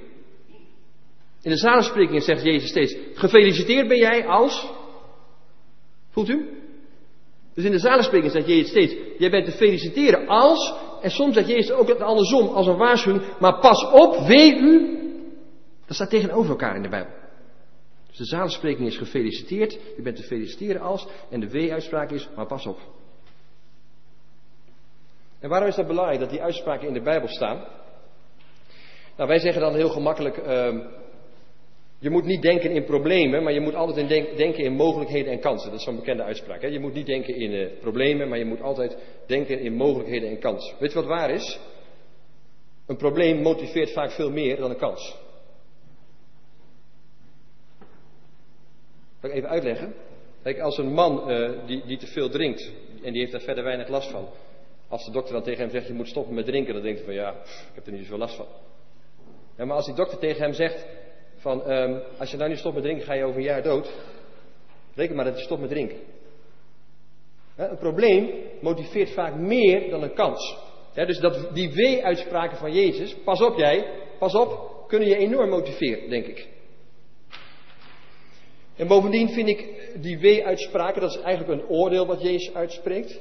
In 1.42 1.50
de 1.50 1.56
zaligsprekingen 1.56 2.22
zegt 2.22 2.42
Jezus 2.42 2.68
steeds, 2.68 2.96
gefeliciteerd 3.14 3.88
ben 3.88 3.98
jij 3.98 4.26
als, 4.26 4.70
voelt 6.10 6.28
u? 6.28 6.48
Dus 7.54 7.64
in 7.64 7.70
de 7.70 7.78
zaligsprekingen 7.78 8.32
zegt 8.32 8.46
Jezus 8.46 8.68
steeds, 8.68 8.94
jij 9.18 9.30
bent 9.30 9.44
te 9.44 9.52
feliciteren 9.52 10.26
als, 10.28 10.74
en 11.02 11.10
soms 11.10 11.34
zegt 11.34 11.48
Jezus 11.48 11.70
ook 11.70 11.88
het 11.88 12.00
andersom, 12.00 12.48
als 12.48 12.66
een 12.66 12.76
waarschuwing, 12.76 13.24
maar 13.38 13.60
pas 13.60 13.90
op, 13.92 14.26
wee 14.26 14.56
u. 14.56 14.98
Dat 15.86 15.96
staat 15.96 16.10
tegenover 16.10 16.50
elkaar 16.50 16.76
in 16.76 16.82
de 16.82 16.88
Bijbel. 16.88 17.12
Dus 18.08 18.16
de 18.16 18.24
zaligspreking 18.24 18.88
is 18.88 18.96
gefeliciteerd, 18.96 19.72
je 19.96 20.02
bent 20.02 20.16
te 20.16 20.22
feliciteren 20.22 20.80
als, 20.80 21.06
en 21.30 21.40
de 21.40 21.48
wee-uitspraak 21.48 22.10
is, 22.10 22.28
maar 22.36 22.46
pas 22.46 22.66
op. 22.66 22.78
En 25.42 25.48
waarom 25.48 25.68
is 25.68 25.74
dat 25.74 25.86
belangrijk 25.86 26.20
dat 26.20 26.30
die 26.30 26.42
uitspraken 26.42 26.88
in 26.88 26.94
de 26.94 27.02
Bijbel 27.02 27.28
staan? 27.28 27.64
Nou, 29.16 29.28
wij 29.28 29.38
zeggen 29.38 29.60
dan 29.60 29.74
heel 29.74 29.88
gemakkelijk, 29.88 30.36
uh, 30.36 30.84
Je 31.98 32.10
moet 32.10 32.24
niet 32.24 32.42
denken 32.42 32.70
in 32.70 32.84
problemen, 32.84 33.42
maar 33.42 33.52
je 33.52 33.60
moet 33.60 33.74
altijd 33.74 34.10
in 34.10 34.36
denken 34.36 34.64
in 34.64 34.72
mogelijkheden 34.72 35.32
en 35.32 35.40
kansen. 35.40 35.70
Dat 35.70 35.78
is 35.78 35.84
zo'n 35.84 35.96
bekende 35.96 36.22
uitspraak. 36.22 36.62
Hè? 36.62 36.68
Je 36.68 36.80
moet 36.80 36.94
niet 36.94 37.06
denken 37.06 37.34
in 37.34 37.50
uh, 37.50 37.68
problemen, 37.80 38.28
maar 38.28 38.38
je 38.38 38.44
moet 38.44 38.62
altijd 38.62 38.96
denken 39.26 39.60
in 39.60 39.74
mogelijkheden 39.74 40.28
en 40.28 40.38
kansen. 40.38 40.76
Weet 40.78 40.92
je 40.92 40.98
wat 40.98 41.08
waar 41.08 41.30
is? 41.30 41.60
Een 42.86 42.96
probleem 42.96 43.42
motiveert 43.42 43.92
vaak 43.92 44.10
veel 44.10 44.30
meer 44.30 44.56
dan 44.56 44.70
een 44.70 44.76
kans. 44.76 45.16
Zal 49.20 49.30
ik 49.30 49.36
even 49.36 49.48
uitleggen? 49.48 49.94
Kijk, 50.42 50.58
als 50.58 50.78
een 50.78 50.92
man 50.92 51.30
uh, 51.30 51.50
die, 51.66 51.86
die 51.86 51.98
te 51.98 52.06
veel 52.06 52.28
drinkt 52.28 52.72
en 53.02 53.12
die 53.12 53.20
heeft 53.20 53.32
daar 53.32 53.40
verder 53.40 53.64
weinig 53.64 53.88
last 53.88 54.10
van. 54.10 54.28
Als 54.92 55.04
de 55.04 55.10
dokter 55.10 55.32
dan 55.32 55.42
tegen 55.42 55.60
hem 55.60 55.70
zegt, 55.70 55.86
je 55.86 55.92
moet 55.92 56.08
stoppen 56.08 56.34
met 56.34 56.44
drinken, 56.44 56.74
dan 56.74 56.82
denkt 56.82 56.98
hij 56.98 57.06
van 57.06 57.14
ja, 57.14 57.30
ik 57.44 57.74
heb 57.74 57.86
er 57.86 57.92
niet 57.92 58.02
zoveel 58.02 58.18
last 58.18 58.36
van. 58.36 58.46
Ja, 59.56 59.64
maar 59.64 59.76
als 59.76 59.86
die 59.86 59.94
dokter 59.94 60.18
tegen 60.18 60.42
hem 60.42 60.52
zegt, 60.52 60.86
van 61.36 61.70
um, 61.70 62.02
als 62.18 62.30
je 62.30 62.36
nou 62.36 62.48
niet 62.48 62.58
stopt 62.58 62.74
met 62.74 62.84
drinken, 62.84 63.04
ga 63.04 63.14
je 63.14 63.24
over 63.24 63.36
een 63.36 63.44
jaar 63.44 63.62
dood. 63.62 63.92
Reken 64.94 65.16
maar 65.16 65.24
dat 65.24 65.38
je 65.38 65.44
stopt 65.44 65.60
met 65.60 65.70
drinken. 65.70 65.96
een 67.56 67.78
probleem 67.78 68.30
motiveert 68.60 69.10
vaak 69.10 69.34
meer 69.34 69.90
dan 69.90 70.02
een 70.02 70.14
kans. 70.14 70.56
dus 70.94 71.18
dat, 71.18 71.54
die 71.54 71.72
wee-uitspraken 71.72 72.56
van 72.56 72.72
Jezus, 72.72 73.16
pas 73.24 73.42
op 73.42 73.58
jij, 73.58 73.86
pas 74.18 74.34
op, 74.34 74.84
kunnen 74.88 75.08
je 75.08 75.16
enorm 75.16 75.48
motiveren, 75.48 76.10
denk 76.10 76.26
ik. 76.26 76.48
En 78.76 78.86
bovendien 78.86 79.28
vind 79.28 79.48
ik 79.48 79.90
die 80.02 80.18
wee-uitspraken, 80.18 81.00
dat 81.00 81.10
is 81.10 81.20
eigenlijk 81.20 81.60
een 81.60 81.68
oordeel 81.68 82.06
wat 82.06 82.22
Jezus 82.22 82.54
uitspreekt. 82.54 83.20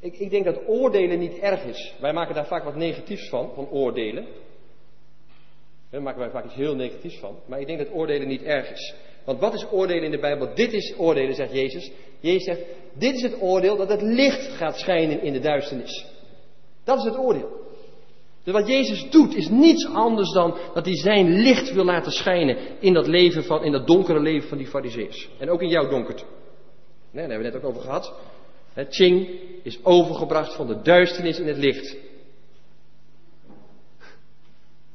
Ik, 0.00 0.18
ik 0.18 0.30
denk 0.30 0.44
dat 0.44 0.60
oordelen 0.66 1.18
niet 1.18 1.38
erg 1.38 1.64
is. 1.64 1.94
Wij 2.00 2.12
maken 2.12 2.34
daar 2.34 2.46
vaak 2.46 2.64
wat 2.64 2.76
negatiefs 2.76 3.28
van, 3.28 3.50
van 3.54 3.68
oordelen. 3.70 4.26
Daar 5.90 6.02
maken 6.02 6.20
wij 6.20 6.30
vaak 6.30 6.44
iets 6.44 6.54
heel 6.54 6.74
negatiefs 6.74 7.18
van. 7.18 7.36
Maar 7.46 7.60
ik 7.60 7.66
denk 7.66 7.78
dat 7.78 7.92
oordelen 7.92 8.28
niet 8.28 8.42
erg 8.42 8.70
is. 8.70 8.94
Want 9.24 9.40
wat 9.40 9.54
is 9.54 9.66
oordelen 9.70 10.04
in 10.04 10.10
de 10.10 10.18
Bijbel? 10.18 10.54
Dit 10.54 10.72
is 10.72 10.94
oordelen, 10.98 11.34
zegt 11.34 11.52
Jezus. 11.52 11.90
Jezus 12.20 12.44
zegt, 12.44 12.60
dit 12.92 13.14
is 13.14 13.22
het 13.22 13.40
oordeel 13.40 13.76
dat 13.76 13.88
het 13.88 14.02
licht 14.02 14.48
gaat 14.48 14.78
schijnen 14.78 15.22
in 15.22 15.32
de 15.32 15.40
duisternis. 15.40 16.06
Dat 16.84 16.98
is 16.98 17.04
het 17.04 17.18
oordeel. 17.18 17.64
Dus 18.44 18.54
wat 18.54 18.68
Jezus 18.68 19.10
doet 19.10 19.34
is 19.34 19.48
niets 19.48 19.86
anders 19.86 20.32
dan 20.32 20.56
dat 20.74 20.84
hij 20.84 20.96
zijn 20.96 21.28
licht 21.32 21.72
wil 21.72 21.84
laten 21.84 22.12
schijnen 22.12 22.56
in 22.80 22.92
dat 22.92 23.06
leven 23.06 23.44
van, 23.44 23.64
in 23.64 23.72
dat 23.72 23.86
donkere 23.86 24.20
leven 24.20 24.48
van 24.48 24.58
die 24.58 24.66
fariseers. 24.66 25.28
En 25.38 25.50
ook 25.50 25.62
in 25.62 25.68
jouw 25.68 25.88
donkerte. 25.88 26.24
Nee, 27.10 27.26
daar 27.26 27.30
hebben 27.30 27.38
we 27.38 27.52
net 27.52 27.64
ook 27.64 27.70
over 27.70 27.82
gehad. 27.82 28.14
Het 28.76 28.94
Ching 28.94 29.40
is 29.62 29.84
overgebracht 29.84 30.54
van 30.54 30.66
de 30.66 30.82
duisternis 30.82 31.38
in 31.38 31.46
het 31.46 31.56
licht. 31.56 31.96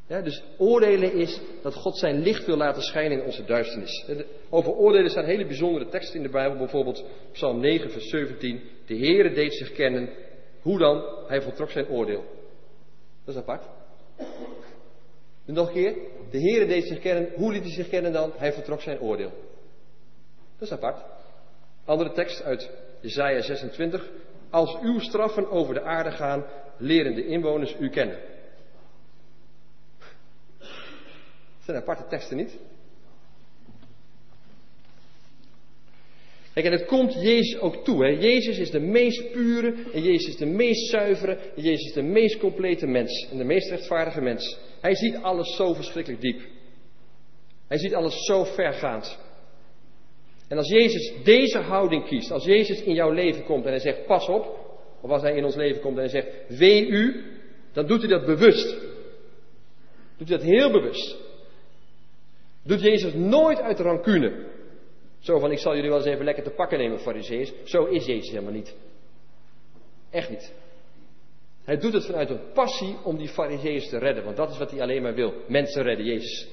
Dus 0.08 0.44
oordelen 0.58 1.14
is 1.14 1.40
dat 1.62 1.74
God 1.74 1.98
zijn 1.98 2.22
licht 2.22 2.46
wil 2.46 2.58
laten 2.58 2.82
schijnen 2.82 3.20
in 3.20 3.26
onze 3.26 3.44
duisternis. 3.44 4.06
Over 4.50 4.72
oordelen 4.72 5.10
staan 5.10 5.26
hele 5.26 5.46
bijzondere 5.46 5.90
teksten 5.90 6.16
in 6.16 6.24
de 6.24 6.30
Bijbel, 6.30 6.58
bijvoorbeeld 6.58 7.06
Psalm 7.32 7.60
9, 7.60 7.92
vers 7.92 8.10
17. 8.10 8.62
De 8.86 8.98
Heere 8.98 9.34
deed 9.34 9.54
zich 9.54 9.72
kennen. 9.72 10.10
Hoe 10.62 10.78
dan? 10.78 11.04
Hij 11.28 11.42
voltrok 11.42 11.70
zijn 11.70 11.88
oordeel. 11.88 12.24
Dat 13.26 13.36
is 13.36 13.42
apart. 13.42 13.66
En 15.46 15.54
nog 15.54 15.68
een 15.68 15.74
keer. 15.74 15.96
De 16.32 16.40
Heere 16.40 16.66
deed 16.66 16.88
zich 16.88 17.00
kennen. 17.00 17.30
Hoe 17.36 17.52
liet 17.52 17.64
hij 17.64 17.72
zich 17.72 17.90
kennen 17.90 18.14
dan? 18.14 18.32
Hij 18.36 18.54
vertrok 18.54 18.82
zijn 18.82 19.00
oordeel. 19.00 19.32
Dat 20.58 20.68
is 20.68 20.72
apart. 20.72 21.04
Andere 21.86 22.12
tekst 22.12 22.44
uit 22.44 22.70
Jesaja 23.02 23.42
26. 23.42 24.10
Als 24.50 24.78
uw 24.82 25.00
straffen 25.00 25.50
over 25.50 25.74
de 25.74 25.82
aarde 25.82 26.12
gaan, 26.12 26.46
leren 26.78 27.16
de 27.16 27.26
inwoners 27.26 27.76
u 27.80 27.90
kennen. 27.90 28.20
Dat 30.58 31.66
zijn 31.66 31.78
aparte 31.78 32.08
teksten 32.08 32.38
niet. 32.38 32.58
Kijk, 36.54 36.66
en 36.66 36.72
het 36.72 36.86
komt 36.86 37.14
Jezus 37.14 37.60
ook 37.60 37.84
toe. 37.84 38.06
Hè. 38.06 38.10
Jezus 38.10 38.58
is 38.58 38.72
de 38.72 38.80
meest 38.80 39.32
pure, 39.32 39.76
en 39.94 40.02
Jezus 40.02 40.28
is 40.28 40.38
de 40.38 40.46
meest 40.46 40.90
zuivere, 40.90 41.36
en 41.56 41.62
Jezus 41.62 41.86
is 41.86 41.94
de 41.94 42.02
meest 42.02 42.38
complete 42.38 42.88
mens, 42.88 43.28
en 43.32 43.38
de 43.38 43.44
meest 43.44 43.70
rechtvaardige 43.70 44.22
mens. 44.22 44.58
Hij 44.82 44.96
ziet 44.96 45.16
alles 45.16 45.56
zo 45.56 45.74
verschrikkelijk 45.74 46.22
diep. 46.22 46.42
Hij 47.68 47.78
ziet 47.78 47.94
alles 47.94 48.26
zo 48.26 48.44
vergaand. 48.44 49.18
En 50.52 50.58
als 50.58 50.70
Jezus 50.70 51.14
deze 51.24 51.58
houding 51.58 52.06
kiest, 52.06 52.32
als 52.32 52.46
Jezus 52.46 52.82
in 52.82 52.94
jouw 52.94 53.12
leven 53.12 53.44
komt 53.44 53.66
en 53.66 53.72
hij 53.72 53.80
zegt, 53.80 54.06
pas 54.06 54.28
op, 54.28 54.76
of 55.02 55.10
als 55.10 55.22
hij 55.22 55.36
in 55.36 55.46
ons 55.46 55.56
leven 55.56 55.82
komt 55.82 55.96
en 55.96 56.02
hij 56.02 56.10
zegt, 56.10 56.58
wee 56.58 56.88
u, 56.88 57.26
dan 57.74 57.88
doet 57.88 58.00
hij 58.00 58.10
dat 58.10 58.26
bewust. 58.26 58.78
Doet 60.18 60.30
hij 60.30 60.38
dat 60.38 60.48
heel 60.48 60.72
bewust. 60.72 61.18
Doet 62.64 62.82
Jezus 62.82 63.14
nooit 63.14 63.62
uit 63.62 63.80
rancune. 63.80 64.48
Zo 65.20 65.40
van, 65.40 65.52
ik 65.52 65.60
zal 65.60 65.76
jullie 65.76 65.90
wel 65.90 66.00
eens 66.00 66.08
even 66.08 66.26
lekker 66.26 66.44
te 66.44 66.50
pakken 66.50 66.78
nemen, 66.78 67.00
fariseeërs. 67.00 67.52
Zo 67.64 67.86
is 67.86 68.06
Jezus 68.06 68.30
helemaal 68.30 68.54
niet. 68.54 68.76
Echt 70.10 70.30
niet. 70.30 70.54
Hij 71.64 71.78
doet 71.78 71.94
het 71.94 72.06
vanuit 72.06 72.30
een 72.30 72.52
passie 72.54 72.96
om 73.04 73.18
die 73.18 73.30
fariseeërs 73.30 73.90
te 73.90 73.98
redden. 73.98 74.24
Want 74.24 74.38
dat 74.38 74.52
is 74.52 74.58
wat 74.58 74.72
hij 74.72 74.82
alleen 74.82 75.02
maar 75.02 75.16
wil. 75.16 75.34
Mensen 75.48 75.84
redden, 75.84 76.06
Jezus. 76.06 76.48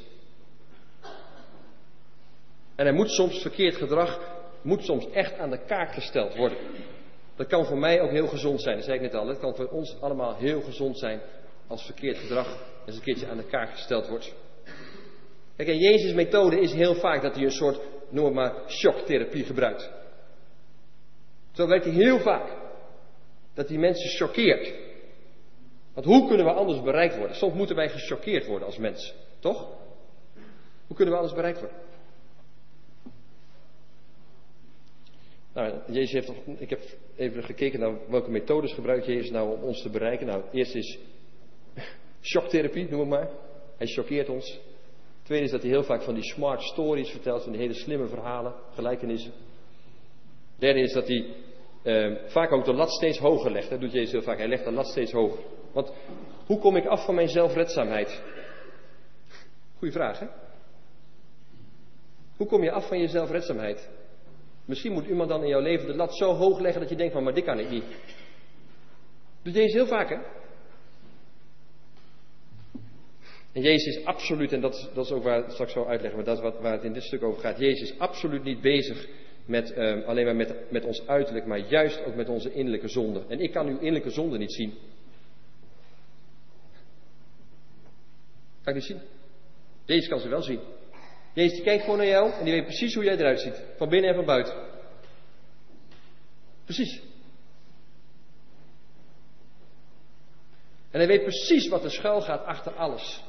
En 2.78 2.86
hij 2.86 2.94
moet 2.94 3.10
soms 3.10 3.42
verkeerd 3.42 3.76
gedrag, 3.76 4.20
moet 4.62 4.84
soms 4.84 5.10
echt 5.10 5.38
aan 5.38 5.50
de 5.50 5.64
kaak 5.64 5.92
gesteld 5.92 6.36
worden. 6.36 6.58
Dat 7.36 7.46
kan 7.46 7.64
voor 7.64 7.78
mij 7.78 8.00
ook 8.00 8.10
heel 8.10 8.26
gezond 8.26 8.62
zijn, 8.62 8.76
dat 8.76 8.84
zei 8.84 8.96
ik 8.96 9.02
net 9.02 9.14
al. 9.14 9.26
Dat 9.26 9.38
kan 9.38 9.56
voor 9.56 9.68
ons 9.68 9.96
allemaal 10.00 10.36
heel 10.36 10.60
gezond 10.60 10.98
zijn 10.98 11.20
als 11.66 11.84
verkeerd 11.84 12.18
gedrag 12.18 12.58
eens 12.86 12.96
een 12.96 13.02
keertje 13.02 13.28
aan 13.28 13.36
de 13.36 13.46
kaak 13.46 13.70
gesteld 13.70 14.08
wordt. 14.08 14.34
Kijk, 15.56 15.68
en 15.68 15.78
Jezus' 15.78 16.12
methode 16.12 16.60
is 16.60 16.72
heel 16.72 16.94
vaak 16.94 17.22
dat 17.22 17.34
hij 17.34 17.44
een 17.44 17.50
soort, 17.50 17.80
noem 18.08 18.34
maar, 18.34 18.54
shocktherapie 18.68 19.44
gebruikt. 19.44 19.90
Zo 21.52 21.66
werkt 21.66 21.84
hij 21.84 21.94
heel 21.94 22.18
vaak. 22.18 22.56
Dat 23.54 23.68
hij 23.68 23.78
mensen 23.78 24.10
choqueert. 24.10 24.74
Want 25.94 26.06
hoe 26.06 26.26
kunnen 26.28 26.46
we 26.46 26.52
anders 26.52 26.82
bereikt 26.82 27.16
worden? 27.16 27.36
Soms 27.36 27.54
moeten 27.54 27.76
wij 27.76 27.88
gechoqueerd 27.88 28.46
worden 28.46 28.66
als 28.66 28.78
mensen, 28.78 29.14
toch? 29.38 29.68
Hoe 30.86 30.96
kunnen 30.96 31.14
we 31.14 31.20
anders 31.20 31.36
bereikt 31.36 31.60
worden? 31.60 31.87
Nou, 35.58 35.74
Jezus 35.86 36.12
heeft, 36.12 36.32
ik 36.58 36.70
heb 36.70 36.80
even 37.16 37.44
gekeken 37.44 37.80
naar 37.80 37.94
welke 38.08 38.30
methodes 38.30 38.72
gebruikt 38.72 39.06
Jezus 39.06 39.30
nou 39.30 39.56
om 39.56 39.62
ons 39.62 39.82
te 39.82 39.90
bereiken. 39.90 40.26
Nou, 40.26 40.42
eerst 40.52 40.74
is 40.74 40.98
shocktherapie, 42.22 42.88
noem 42.90 43.00
het 43.00 43.08
maar. 43.08 43.28
Hij 43.76 43.86
choqueert 43.86 44.28
ons. 44.28 44.60
Tweede 45.22 45.44
is 45.44 45.50
dat 45.50 45.62
hij 45.62 45.70
heel 45.70 45.82
vaak 45.82 46.02
van 46.02 46.14
die 46.14 46.22
smart 46.22 46.62
stories 46.62 47.10
vertelt, 47.10 47.42
van 47.42 47.52
die 47.52 47.60
hele 47.60 47.74
slimme 47.74 48.06
verhalen, 48.06 48.54
gelijkenissen. 48.74 49.32
Derde 50.58 50.80
is 50.80 50.92
dat 50.92 51.08
hij 51.08 51.34
eh, 51.82 52.30
vaak 52.30 52.52
ook 52.52 52.64
de 52.64 52.74
lat 52.74 52.90
steeds 52.90 53.18
hoger 53.18 53.50
legt. 53.50 53.70
Dat 53.70 53.80
doet 53.80 53.92
Jezus 53.92 54.12
heel 54.12 54.22
vaak. 54.22 54.38
Hij 54.38 54.48
legt 54.48 54.64
de 54.64 54.72
lat 54.72 54.86
steeds 54.86 55.12
hoger. 55.12 55.44
Want 55.72 55.92
hoe 56.46 56.58
kom 56.58 56.76
ik 56.76 56.86
af 56.86 57.04
van 57.04 57.14
mijn 57.14 57.28
zelfredzaamheid? 57.28 58.22
Goeie 59.78 59.94
vraag, 59.94 60.18
hè? 60.18 60.26
Hoe 62.36 62.46
kom 62.46 62.62
je 62.62 62.70
af 62.70 62.88
van 62.88 62.98
je 62.98 63.08
zelfredzaamheid? 63.08 63.97
Misschien 64.68 64.92
moet 64.92 65.06
iemand 65.06 65.28
dan 65.28 65.42
in 65.42 65.48
jouw 65.48 65.60
leven 65.60 65.86
de 65.86 65.94
lat 65.94 66.16
zo 66.16 66.32
hoog 66.32 66.60
leggen 66.60 66.80
dat 66.80 66.90
je 66.90 66.96
denkt 66.96 67.12
van, 67.12 67.22
maar 67.22 67.34
dit 67.34 67.44
kan 67.44 67.58
ik 67.58 67.70
niet. 67.70 67.84
Doet 69.42 69.54
Jezus 69.54 69.72
heel 69.72 69.86
vaak, 69.86 70.08
hè? 70.08 70.16
En 73.52 73.62
Jezus 73.62 73.96
is 73.96 74.04
absoluut, 74.04 74.52
en 74.52 74.60
dat 74.60 74.74
is, 74.74 74.88
dat 74.94 75.12
ook 75.12 75.22
waar 75.22 75.44
ik 75.44 75.50
straks 75.50 75.72
zal 75.72 75.88
uitleggen, 75.88 76.16
maar 76.16 76.26
dat 76.26 76.36
is 76.36 76.42
wat, 76.42 76.60
waar 76.60 76.72
het 76.72 76.82
in 76.82 76.92
dit 76.92 77.02
stuk 77.02 77.22
over 77.22 77.40
gaat. 77.40 77.58
Jezus 77.58 77.90
is 77.90 77.98
absoluut 77.98 78.42
niet 78.42 78.60
bezig 78.60 79.08
met, 79.46 79.78
um, 79.78 80.02
alleen 80.02 80.24
maar 80.24 80.36
met, 80.36 80.70
met 80.70 80.84
ons 80.84 81.06
uiterlijk, 81.06 81.46
maar 81.46 81.58
juist 81.58 82.04
ook 82.04 82.14
met 82.14 82.28
onze 82.28 82.52
innerlijke 82.52 82.88
zonde. 82.88 83.22
En 83.28 83.40
ik 83.40 83.52
kan 83.52 83.66
uw 83.66 83.78
innerlijke 83.78 84.10
zonde 84.10 84.38
niet 84.38 84.52
zien. 84.52 84.74
Kan 88.62 88.74
ik 88.74 88.74
niet 88.74 88.84
zien? 88.84 89.00
Jezus 89.84 90.08
kan 90.08 90.20
ze 90.20 90.28
wel 90.28 90.42
zien. 90.42 90.60
Jezus 91.38 91.54
die 91.54 91.64
kijkt 91.64 91.82
gewoon 91.82 91.98
naar 91.98 92.06
jou 92.06 92.32
en 92.32 92.44
die 92.44 92.52
weet 92.52 92.64
precies 92.64 92.94
hoe 92.94 93.04
jij 93.04 93.16
eruit 93.16 93.40
ziet. 93.40 93.62
Van 93.76 93.88
binnen 93.88 94.10
en 94.10 94.16
van 94.16 94.24
buiten. 94.24 94.54
Precies. 96.64 97.00
En 100.90 100.98
hij 100.98 101.06
weet 101.06 101.22
precies 101.22 101.68
wat 101.68 101.84
er 101.84 101.90
schuil 101.90 102.20
gaat 102.20 102.44
achter 102.44 102.72
alles. 102.72 103.24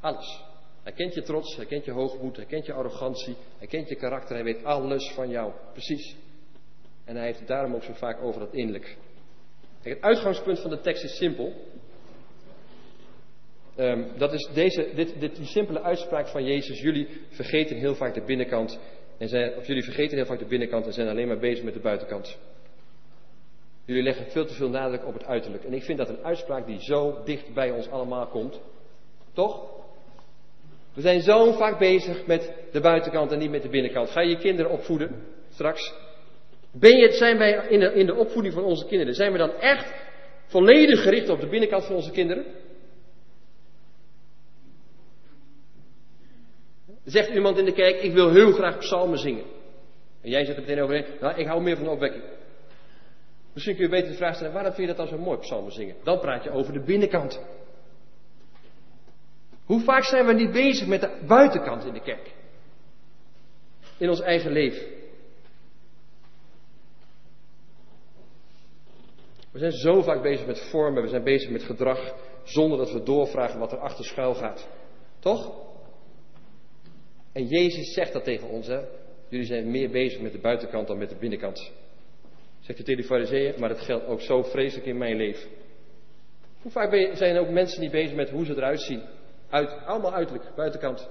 Alles. 0.00 0.42
Hij 0.82 0.92
kent 0.92 1.14
je 1.14 1.22
trots, 1.22 1.56
hij 1.56 1.66
kent 1.66 1.84
je 1.84 1.90
hoogmoed, 1.90 2.36
hij 2.36 2.46
kent 2.46 2.66
je 2.66 2.72
arrogantie, 2.72 3.36
hij 3.58 3.66
kent 3.66 3.88
je 3.88 3.94
karakter, 3.94 4.34
hij 4.34 4.44
weet 4.44 4.64
alles 4.64 5.12
van 5.12 5.28
jou. 5.28 5.52
Precies. 5.72 6.16
En 7.04 7.16
hij 7.16 7.24
heeft 7.24 7.46
daarom 7.46 7.74
ook 7.74 7.82
zo 7.82 7.92
vaak 7.92 8.22
over 8.22 8.40
dat 8.40 8.54
innerlijk. 8.54 8.96
Kijk, 9.82 9.94
het 9.94 10.04
uitgangspunt 10.04 10.60
van 10.60 10.70
de 10.70 10.80
tekst 10.80 11.04
is 11.04 11.16
simpel. 11.16 11.52
Um, 13.78 14.06
dat 14.16 14.32
is 14.32 14.48
deze, 14.54 14.88
dit, 14.94 15.20
dit, 15.20 15.36
die 15.36 15.46
simpele 15.46 15.82
uitspraak 15.82 16.28
van 16.28 16.44
Jezus. 16.44 16.80
Jullie 16.80 17.08
vergeten 17.28 17.76
heel 17.76 17.94
vaak 17.94 18.14
de 18.14 18.22
binnenkant. 18.26 18.78
En 19.18 19.28
zijn, 19.28 19.56
of 19.56 19.66
jullie 19.66 19.84
vergeten 19.84 20.16
heel 20.16 20.26
vaak 20.26 20.38
de 20.38 20.44
binnenkant 20.44 20.86
en 20.86 20.92
zijn 20.92 21.08
alleen 21.08 21.26
maar 21.26 21.38
bezig 21.38 21.64
met 21.64 21.74
de 21.74 21.80
buitenkant. 21.80 22.38
Jullie 23.84 24.02
leggen 24.02 24.30
veel 24.30 24.44
te 24.46 24.54
veel 24.54 24.68
nadruk 24.68 25.06
op 25.06 25.14
het 25.14 25.24
uiterlijk. 25.24 25.64
En 25.64 25.72
ik 25.72 25.82
vind 25.82 25.98
dat 25.98 26.08
een 26.08 26.24
uitspraak 26.24 26.66
die 26.66 26.82
zo 26.82 27.22
dicht 27.24 27.54
bij 27.54 27.70
ons 27.70 27.90
allemaal 27.90 28.26
komt. 28.26 28.60
Toch? 29.32 29.72
We 30.94 31.00
zijn 31.00 31.20
zo 31.20 31.52
vaak 31.52 31.78
bezig 31.78 32.26
met 32.26 32.52
de 32.72 32.80
buitenkant 32.80 33.32
en 33.32 33.38
niet 33.38 33.50
met 33.50 33.62
de 33.62 33.68
binnenkant. 33.68 34.10
Ga 34.10 34.20
je 34.20 34.30
je 34.30 34.38
kinderen 34.38 34.70
opvoeden 34.70 35.22
straks? 35.50 35.94
Ben 36.72 36.96
je, 36.96 37.12
zijn 37.12 37.38
wij 37.38 37.66
in 37.68 37.80
de, 37.80 37.92
in 37.92 38.06
de 38.06 38.14
opvoeding 38.14 38.54
van 38.54 38.64
onze 38.64 38.86
kinderen, 38.86 39.14
zijn 39.14 39.32
we 39.32 39.38
dan 39.38 39.52
echt 39.52 39.92
volledig 40.46 41.02
gericht 41.02 41.28
op 41.28 41.40
de 41.40 41.48
binnenkant 41.48 41.84
van 41.84 41.94
onze 41.94 42.10
kinderen? 42.10 42.44
Zegt 47.04 47.28
iemand 47.28 47.58
in 47.58 47.64
de 47.64 47.72
kerk, 47.72 48.02
ik 48.02 48.12
wil 48.12 48.30
heel 48.30 48.52
graag 48.52 48.78
psalmen 48.78 49.18
zingen. 49.18 49.44
En 50.20 50.30
jij 50.30 50.44
zegt 50.44 50.56
er 50.56 50.62
meteen 50.62 50.82
overheen, 50.82 51.06
nou 51.20 51.38
ik 51.38 51.46
hou 51.46 51.62
meer 51.62 51.76
van 51.76 51.88
opwekking. 51.88 52.24
Misschien 53.52 53.74
kun 53.74 53.84
je 53.84 53.90
beter 53.90 54.10
de 54.10 54.16
vraag 54.16 54.34
stellen, 54.34 54.52
waarom 54.52 54.72
vind 54.72 54.88
je 54.88 54.94
dat 54.94 55.08
dan 55.08 55.18
zo 55.18 55.24
mooi, 55.24 55.38
psalmen 55.38 55.72
zingen? 55.72 55.96
Dan 56.02 56.20
praat 56.20 56.44
je 56.44 56.50
over 56.50 56.72
de 56.72 56.80
binnenkant. 56.80 57.40
Hoe 59.64 59.80
vaak 59.80 60.04
zijn 60.04 60.26
we 60.26 60.32
niet 60.32 60.52
bezig 60.52 60.86
met 60.86 61.00
de 61.00 61.24
buitenkant 61.26 61.84
in 61.84 61.92
de 61.92 62.00
kerk? 62.00 62.34
In 63.98 64.08
ons 64.08 64.20
eigen 64.20 64.52
leven. 64.52 64.86
We 69.52 69.58
zijn 69.58 69.72
zo 69.72 70.02
vaak 70.02 70.22
bezig 70.22 70.46
met 70.46 70.60
vormen, 70.60 71.02
we 71.02 71.08
zijn 71.08 71.24
bezig 71.24 71.50
met 71.50 71.62
gedrag, 71.62 72.14
zonder 72.42 72.78
dat 72.78 72.92
we 72.92 73.02
doorvragen 73.02 73.58
wat 73.58 73.72
er 73.72 73.78
achter 73.78 74.04
schuil 74.04 74.34
gaat. 74.34 74.68
Toch? 75.18 75.73
En 77.34 77.46
Jezus 77.46 77.92
zegt 77.92 78.12
dat 78.12 78.24
tegen 78.24 78.48
ons, 78.48 78.66
hè? 78.66 78.80
Jullie 79.28 79.46
zijn 79.46 79.70
meer 79.70 79.90
bezig 79.90 80.20
met 80.20 80.32
de 80.32 80.38
buitenkant 80.38 80.86
dan 80.86 80.98
met 80.98 81.08
de 81.08 81.16
binnenkant. 81.16 81.72
Zegt 82.60 82.78
hij 82.78 82.86
tegen 82.86 83.02
de 83.02 83.08
fariseeën, 83.08 83.54
maar 83.58 83.68
dat 83.68 83.80
geldt 83.80 84.06
ook 84.06 84.20
zo 84.20 84.42
vreselijk 84.42 84.86
in 84.86 84.98
mijn 84.98 85.16
leven. 85.16 85.50
Hoe 86.62 86.72
vaak 86.72 87.16
zijn 87.16 87.38
ook 87.38 87.48
mensen 87.48 87.80
niet 87.80 87.90
bezig 87.90 88.14
met 88.14 88.30
hoe 88.30 88.44
ze 88.44 88.56
eruit 88.56 88.80
zien? 88.80 89.02
Uit, 89.48 89.70
allemaal 89.86 90.12
uiterlijk, 90.12 90.54
buitenkant. 90.56 91.08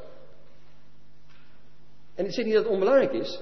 En 2.15 2.25
ik 2.25 2.32
zeg 2.32 2.46
niet 2.46 2.53
dat 2.53 2.63
het 2.63 2.74
onbelangrijk 2.74 3.13
is. 3.13 3.42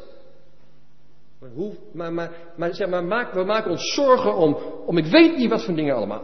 Maar, 1.40 1.50
hoe, 1.50 1.74
maar, 1.94 2.14
maar, 2.56 2.76
zeg 2.76 2.90
maar 2.90 3.32
we 3.34 3.44
maken 3.44 3.72
ons 3.72 3.94
zorgen 3.94 4.36
om, 4.36 4.58
om 4.86 4.98
ik 4.98 5.06
weet 5.06 5.38
niet 5.38 5.50
wat 5.50 5.64
voor 5.64 5.76
dingen 5.76 5.96
allemaal. 5.96 6.24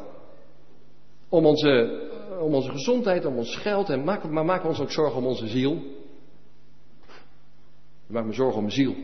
Om 1.30 1.46
onze, 1.46 2.02
om 2.40 2.54
onze 2.54 2.72
gezondheid, 2.72 3.26
om 3.26 3.38
ons 3.38 3.56
geld. 3.56 3.90
En 3.90 4.04
maken, 4.04 4.34
maar 4.34 4.46
maken 4.46 4.64
we 4.64 4.70
ons 4.70 4.80
ook 4.80 4.92
zorgen 4.92 5.18
om 5.18 5.26
onze 5.26 5.48
ziel. 5.48 5.82
Ik 8.08 8.14
maak 8.14 8.26
me 8.26 8.34
zorgen 8.34 8.56
om 8.56 8.62
mijn 8.62 8.74
ziel. 8.74 8.96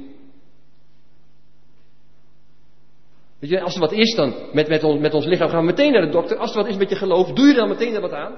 Weet 3.40 3.50
je, 3.50 3.62
als 3.62 3.74
er 3.74 3.80
wat 3.80 3.92
is 3.92 4.16
dan 4.16 4.34
met, 4.54 4.68
met, 4.68 4.84
ons, 4.84 5.00
met 5.00 5.14
ons 5.14 5.26
lichaam 5.26 5.50
gaan 5.50 5.60
we 5.60 5.66
meteen 5.66 5.92
naar 5.92 6.06
de 6.06 6.12
dokter. 6.12 6.38
Als 6.38 6.52
er 6.52 6.58
wat 6.58 6.68
is 6.68 6.78
met 6.78 6.90
je 6.90 6.96
geloof, 6.96 7.34
doe 7.34 7.48
je 7.48 7.54
dan 7.54 7.70
meteen 7.70 7.94
er 7.94 8.02
wat 8.02 8.12
aan? 8.12 8.38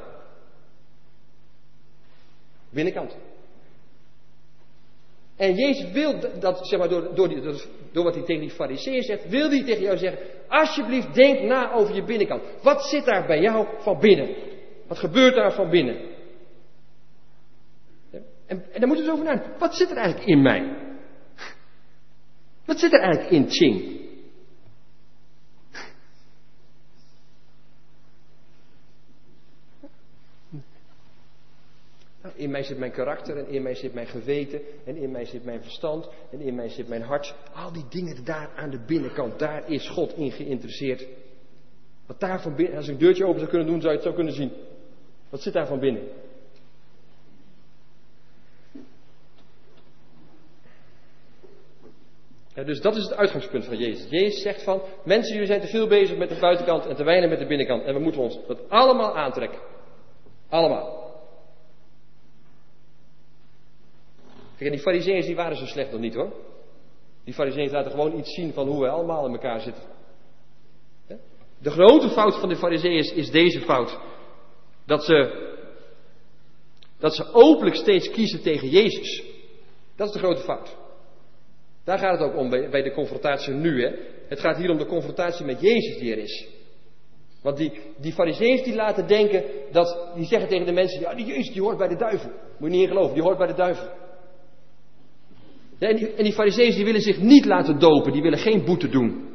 Binnenkant. 2.69 3.17
En 5.35 5.55
Jezus 5.55 5.91
wil 5.91 6.19
dat, 6.39 6.67
zeg 6.67 6.79
maar, 6.79 6.89
door, 6.89 7.15
door, 7.15 7.29
die, 7.29 7.41
door 7.91 8.03
wat 8.03 8.15
hij 8.15 8.23
tegen 8.23 8.41
die 8.41 8.51
fariseeën 8.51 9.03
zegt, 9.03 9.29
wil 9.29 9.49
hij 9.49 9.63
tegen 9.63 9.83
jou 9.83 9.97
zeggen, 9.97 10.19
alsjeblieft 10.47 11.13
denk 11.13 11.41
na 11.41 11.73
over 11.73 11.95
je 11.95 12.03
binnenkant. 12.03 12.43
Wat 12.61 12.83
zit 12.83 13.05
daar 13.05 13.25
bij 13.25 13.41
jou 13.41 13.67
van 13.79 13.99
binnen? 13.99 14.35
Wat 14.87 14.97
gebeurt 14.97 15.35
daar 15.35 15.53
van 15.53 15.69
binnen? 15.69 16.14
En, 18.45 18.63
dan 18.79 18.87
moeten 18.87 19.05
we 19.05 19.11
eens 19.11 19.19
over 19.19 19.25
nadenken. 19.25 19.59
Wat 19.59 19.75
zit 19.75 19.89
er 19.89 19.97
eigenlijk 19.97 20.27
in 20.27 20.41
mij? 20.41 20.85
Wat 22.65 22.79
zit 22.79 22.93
er 22.93 22.99
eigenlijk 22.99 23.31
in 23.31 23.49
Ching? 23.49 24.03
In 32.35 32.51
mij 32.51 32.63
zit 32.63 32.77
mijn 32.77 32.91
karakter 32.91 33.37
en 33.37 33.47
in 33.47 33.61
mij 33.61 33.75
zit 33.75 33.93
mijn 33.93 34.07
geweten 34.07 34.61
en 34.85 34.95
in 34.95 35.11
mij 35.11 35.25
zit 35.25 35.45
mijn 35.45 35.61
verstand 35.61 36.09
en 36.31 36.41
in 36.41 36.55
mij 36.55 36.69
zit 36.69 36.87
mijn 36.87 37.01
hart. 37.01 37.35
Al 37.53 37.71
die 37.71 37.85
dingen 37.89 38.25
daar 38.25 38.49
aan 38.55 38.69
de 38.69 38.79
binnenkant, 38.85 39.39
daar 39.39 39.71
is 39.71 39.89
God 39.89 40.13
in 40.13 40.31
geïnteresseerd. 40.31 41.07
Wat 42.05 42.19
daar 42.19 42.41
van 42.41 42.55
binnen, 42.55 42.77
als 42.77 42.87
ik 42.87 42.93
een 42.93 42.99
deurtje 42.99 43.25
open 43.25 43.39
zou 43.39 43.49
kunnen 43.49 43.67
doen, 43.67 43.81
zou 43.81 43.93
je 43.93 43.99
het 43.99 44.07
zo 44.07 44.13
kunnen 44.13 44.33
zien. 44.33 44.51
Wat 45.29 45.41
zit 45.41 45.53
daar 45.53 45.67
van 45.67 45.79
binnen? 45.79 46.03
Dus 52.63 52.81
dat 52.81 52.95
is 52.95 53.03
het 53.03 53.13
uitgangspunt 53.13 53.65
van 53.65 53.77
Jezus. 53.77 54.09
Jezus 54.09 54.41
zegt 54.41 54.63
van, 54.63 54.81
mensen 55.03 55.33
jullie 55.33 55.47
zijn 55.47 55.61
te 55.61 55.67
veel 55.67 55.87
bezig 55.87 56.17
met 56.17 56.29
de 56.29 56.39
buitenkant 56.39 56.85
en 56.85 56.95
te 56.95 57.03
weinig 57.03 57.29
met 57.29 57.39
de 57.39 57.45
binnenkant. 57.45 57.83
En 57.83 57.93
we 57.93 57.99
moeten 57.99 58.21
ons 58.21 58.39
dat 58.47 58.69
allemaal 58.69 59.17
aantrekken. 59.17 59.59
Allemaal. 60.49 61.03
Kijk, 64.57 64.69
en 64.69 64.71
die 64.71 64.79
fariseeën 64.79 65.21
die 65.21 65.35
waren 65.35 65.57
zo 65.57 65.65
slecht 65.65 65.91
nog 65.91 65.99
niet 65.99 66.15
hoor. 66.15 66.33
Die 67.23 67.33
fariseeën 67.33 67.71
laten 67.71 67.91
gewoon 67.91 68.17
iets 68.17 68.33
zien 68.33 68.53
van 68.53 68.67
hoe 68.67 68.81
we 68.81 68.89
allemaal 68.89 69.25
in 69.25 69.31
elkaar 69.31 69.59
zitten. 69.59 69.83
De 71.57 71.69
grote 71.69 72.09
fout 72.09 72.39
van 72.39 72.49
de 72.49 72.55
fariseeën 72.55 72.97
is, 72.97 73.13
is 73.13 73.31
deze 73.31 73.61
fout. 73.61 73.99
Dat 74.85 75.03
ze, 75.03 75.49
dat 76.99 77.15
ze 77.15 77.33
openlijk 77.33 77.75
steeds 77.75 78.09
kiezen 78.09 78.41
tegen 78.41 78.69
Jezus. 78.69 79.23
Dat 79.95 80.07
is 80.07 80.13
de 80.13 80.19
grote 80.19 80.41
fout. 80.41 80.84
Daar 81.85 81.99
gaat 81.99 82.19
het 82.19 82.29
ook 82.29 82.37
om 82.37 82.49
bij, 82.49 82.81
de 82.81 82.91
confrontatie 82.91 83.53
nu. 83.53 83.83
Hè? 83.83 83.91
Het 84.27 84.39
gaat 84.39 84.57
hier 84.57 84.69
om 84.69 84.77
de 84.77 84.85
confrontatie 84.85 85.45
met 85.45 85.61
Jezus 85.61 85.97
die 85.97 86.11
er 86.11 86.17
is. 86.17 86.47
Want 87.41 87.57
die, 87.57 87.71
die 87.97 88.13
fariseeën 88.13 88.63
die 88.63 88.75
laten 88.75 89.07
denken 89.07 89.43
dat, 89.71 90.11
die 90.15 90.25
zeggen 90.25 90.49
tegen 90.49 90.65
de 90.65 90.71
mensen, 90.71 90.99
ja 90.99 91.15
die 91.15 91.25
Jezus 91.25 91.53
die 91.53 91.61
hoort 91.61 91.77
bij 91.77 91.87
de 91.87 91.95
duivel. 91.95 92.31
Moet 92.57 92.69
je 92.71 92.75
niet 92.75 92.81
in 92.81 92.87
geloven, 92.87 93.13
die 93.13 93.23
hoort 93.23 93.37
bij 93.37 93.47
de 93.47 93.53
duivel. 93.53 93.87
En 95.79 95.95
die, 95.95 96.13
en 96.13 96.23
die 96.23 96.73
die 96.73 96.85
willen 96.85 97.01
zich 97.01 97.21
niet 97.21 97.45
laten 97.45 97.79
dopen, 97.79 98.11
die 98.11 98.21
willen 98.21 98.39
geen 98.39 98.65
boete 98.65 98.89
doen. 98.89 99.33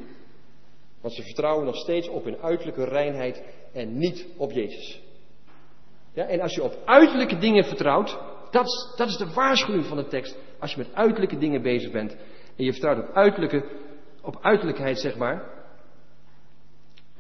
Want 1.01 1.15
ze 1.15 1.23
vertrouwen 1.23 1.65
nog 1.65 1.77
steeds 1.77 2.09
op 2.09 2.25
hun 2.25 2.37
uiterlijke 2.37 2.85
reinheid 2.85 3.43
en 3.73 3.99
niet 3.99 4.27
op 4.37 4.53
Jezus. 4.53 5.01
Ja, 6.15 6.27
en 6.27 6.41
als 6.41 6.55
je 6.55 6.63
op 6.63 6.79
uiterlijke 6.85 7.39
dingen 7.39 7.65
vertrouwt, 7.65 8.19
dat 8.97 9.09
is 9.09 9.17
de 9.17 9.33
waarschuwing 9.35 9.87
van 9.87 9.97
de 9.97 10.07
tekst. 10.07 10.37
Als 10.59 10.73
je 10.73 10.79
met 10.79 10.95
uiterlijke 10.95 11.39
dingen 11.39 11.63
bezig 11.63 11.91
bent 11.93 12.17
en 12.61 12.67
je 12.67 12.73
vertrouwt 12.73 13.53
op, 13.55 13.65
op 14.23 14.39
uiterlijkheid, 14.43 14.99
zeg 14.99 15.17
maar, 15.17 15.45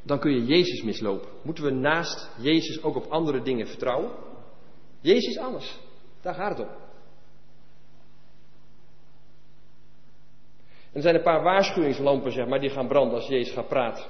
dan 0.03 0.18
kun 0.18 0.31
je 0.33 0.44
Jezus 0.44 0.83
mislopen. 0.83 1.29
Moeten 1.42 1.64
we 1.64 1.70
naast 1.70 2.31
Jezus 2.38 2.83
ook 2.83 2.96
op 2.96 3.07
andere 3.07 3.42
dingen 3.42 3.66
vertrouwen? 3.66 4.11
Jezus 5.00 5.29
is 5.29 5.38
anders. 5.38 5.79
Daar 6.20 6.35
gaat 6.35 6.59
het 6.59 6.66
om. 6.66 6.74
En 10.90 10.96
er 10.96 11.03
zijn 11.03 11.14
een 11.14 11.22
paar 11.22 11.42
waarschuwingslampen, 11.42 12.33
zeg 12.33 12.46
maar, 12.46 12.61
die 12.61 12.70
gaan 12.70 12.88
branden 12.88 13.14
als 13.14 13.29
Jezus 13.29 13.55
gaat 13.55 13.68
praten. 13.68 14.05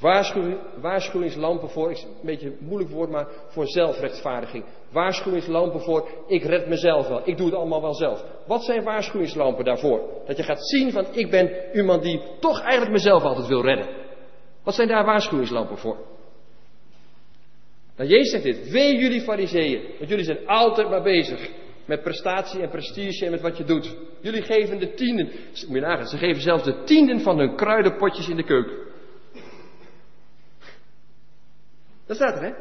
Waarschuwing, 0.00 0.58
waarschuwingslampen 0.80 1.68
voor, 1.68 1.88
een 1.88 1.96
beetje 2.22 2.46
een 2.46 2.56
moeilijk 2.60 2.90
woord, 2.90 3.10
maar 3.10 3.26
voor 3.48 3.66
zelfrechtvaardiging. 3.66 4.64
Waarschuwingslampen 4.92 5.80
voor, 5.80 6.08
ik 6.26 6.42
red 6.42 6.68
mezelf 6.68 7.08
wel, 7.08 7.20
ik 7.24 7.36
doe 7.36 7.46
het 7.46 7.54
allemaal 7.54 7.82
wel 7.82 7.94
zelf. 7.94 8.24
Wat 8.46 8.64
zijn 8.64 8.84
waarschuwingslampen 8.84 9.64
daarvoor? 9.64 10.00
Dat 10.26 10.36
je 10.36 10.42
gaat 10.42 10.68
zien 10.68 10.92
van, 10.92 11.06
ik 11.12 11.30
ben 11.30 11.50
iemand 11.74 12.02
die 12.02 12.20
toch 12.40 12.60
eigenlijk 12.60 12.92
mezelf 12.92 13.22
altijd 13.22 13.46
wil 13.46 13.62
redden. 13.62 13.88
Wat 14.62 14.74
zijn 14.74 14.88
daar 14.88 15.04
waarschuwingslampen 15.04 15.78
voor? 15.78 15.96
Nou, 17.96 18.10
Jezus 18.10 18.30
zegt 18.30 18.44
dit, 18.44 18.70
wee 18.70 18.96
jullie 18.96 19.20
fariseeën, 19.20 19.82
want 19.98 20.10
jullie 20.10 20.24
zijn 20.24 20.46
altijd 20.46 20.88
maar 20.88 21.02
bezig 21.02 21.50
met 21.84 22.02
prestatie 22.02 22.60
en 22.60 22.68
prestige 22.68 23.24
en 23.24 23.30
met 23.30 23.40
wat 23.40 23.56
je 23.56 23.64
doet. 23.64 23.96
Jullie 24.20 24.42
geven 24.42 24.78
de 24.78 24.94
tienden, 24.94 25.26
moet 25.66 25.74
je 25.74 25.80
nagaan, 25.80 26.06
ze 26.06 26.18
geven 26.18 26.42
zelfs 26.42 26.64
de 26.64 26.82
tienden 26.84 27.20
van 27.20 27.38
hun 27.38 27.56
kruidenpotjes 27.56 28.28
in 28.28 28.36
de 28.36 28.44
keuken. 28.44 28.85
Dat 32.06 32.16
staat 32.16 32.36
er, 32.36 32.42
hè? 32.42 32.52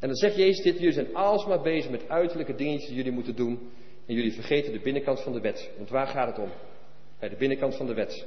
En 0.00 0.10
dan 0.10 0.18
zegt 0.18 0.36
Jezus 0.36 0.64
dit, 0.64 0.78
jullie 0.78 0.92
zijn 0.92 1.14
alsmaar 1.14 1.62
bezig 1.62 1.90
met 1.90 2.08
uiterlijke 2.08 2.54
dingetjes 2.54 2.88
die 2.88 2.96
jullie 2.96 3.12
moeten 3.12 3.36
doen. 3.36 3.70
En 4.06 4.14
jullie 4.14 4.32
vergeten 4.32 4.72
de 4.72 4.80
binnenkant 4.80 5.20
van 5.20 5.32
de 5.32 5.40
wet. 5.40 5.70
Want 5.76 5.90
waar 5.90 6.06
gaat 6.06 6.28
het 6.28 6.38
om? 6.38 6.50
Bij 7.18 7.28
de 7.28 7.36
binnenkant 7.36 7.76
van 7.76 7.86
de 7.86 7.94
wet. 7.94 8.26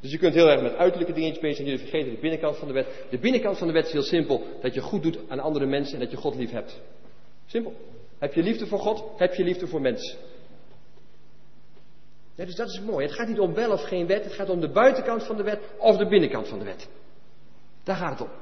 Dus 0.00 0.10
je 0.10 0.18
kunt 0.18 0.34
heel 0.34 0.48
erg 0.48 0.62
met 0.62 0.74
uiterlijke 0.74 1.12
dingetjes 1.12 1.40
bezig 1.40 1.56
zijn. 1.56 1.68
Jullie 1.68 1.84
vergeten 1.84 2.14
de 2.14 2.20
binnenkant 2.20 2.56
van 2.56 2.68
de 2.68 2.74
wet. 2.74 3.06
De 3.10 3.18
binnenkant 3.18 3.58
van 3.58 3.66
de 3.66 3.72
wet 3.72 3.86
is 3.86 3.92
heel 3.92 4.02
simpel. 4.02 4.46
Dat 4.60 4.74
je 4.74 4.80
goed 4.80 5.02
doet 5.02 5.18
aan 5.28 5.40
andere 5.40 5.66
mensen 5.66 5.94
en 5.94 6.00
dat 6.00 6.10
je 6.10 6.16
God 6.16 6.34
lief 6.34 6.50
hebt. 6.50 6.80
Simpel. 7.46 7.74
Heb 8.18 8.34
je 8.34 8.42
liefde 8.42 8.66
voor 8.66 8.78
God? 8.78 9.18
Heb 9.18 9.34
je 9.34 9.44
liefde 9.44 9.66
voor 9.66 9.80
mensen? 9.80 10.18
Dus 12.46 12.54
dat 12.54 12.68
is 12.68 12.80
mooi. 12.80 13.06
Het 13.06 13.14
gaat 13.14 13.28
niet 13.28 13.38
om 13.38 13.54
wel 13.54 13.72
of 13.72 13.82
geen 13.82 14.06
wet. 14.06 14.24
Het 14.24 14.32
gaat 14.32 14.50
om 14.50 14.60
de 14.60 14.68
buitenkant 14.68 15.24
van 15.24 15.36
de 15.36 15.42
wet 15.42 15.60
of 15.78 15.96
de 15.96 16.06
binnenkant 16.06 16.48
van 16.48 16.58
de 16.58 16.64
wet. 16.64 16.88
Daar 17.82 17.96
gaat 17.96 18.18
het 18.18 18.28
om. 18.28 18.34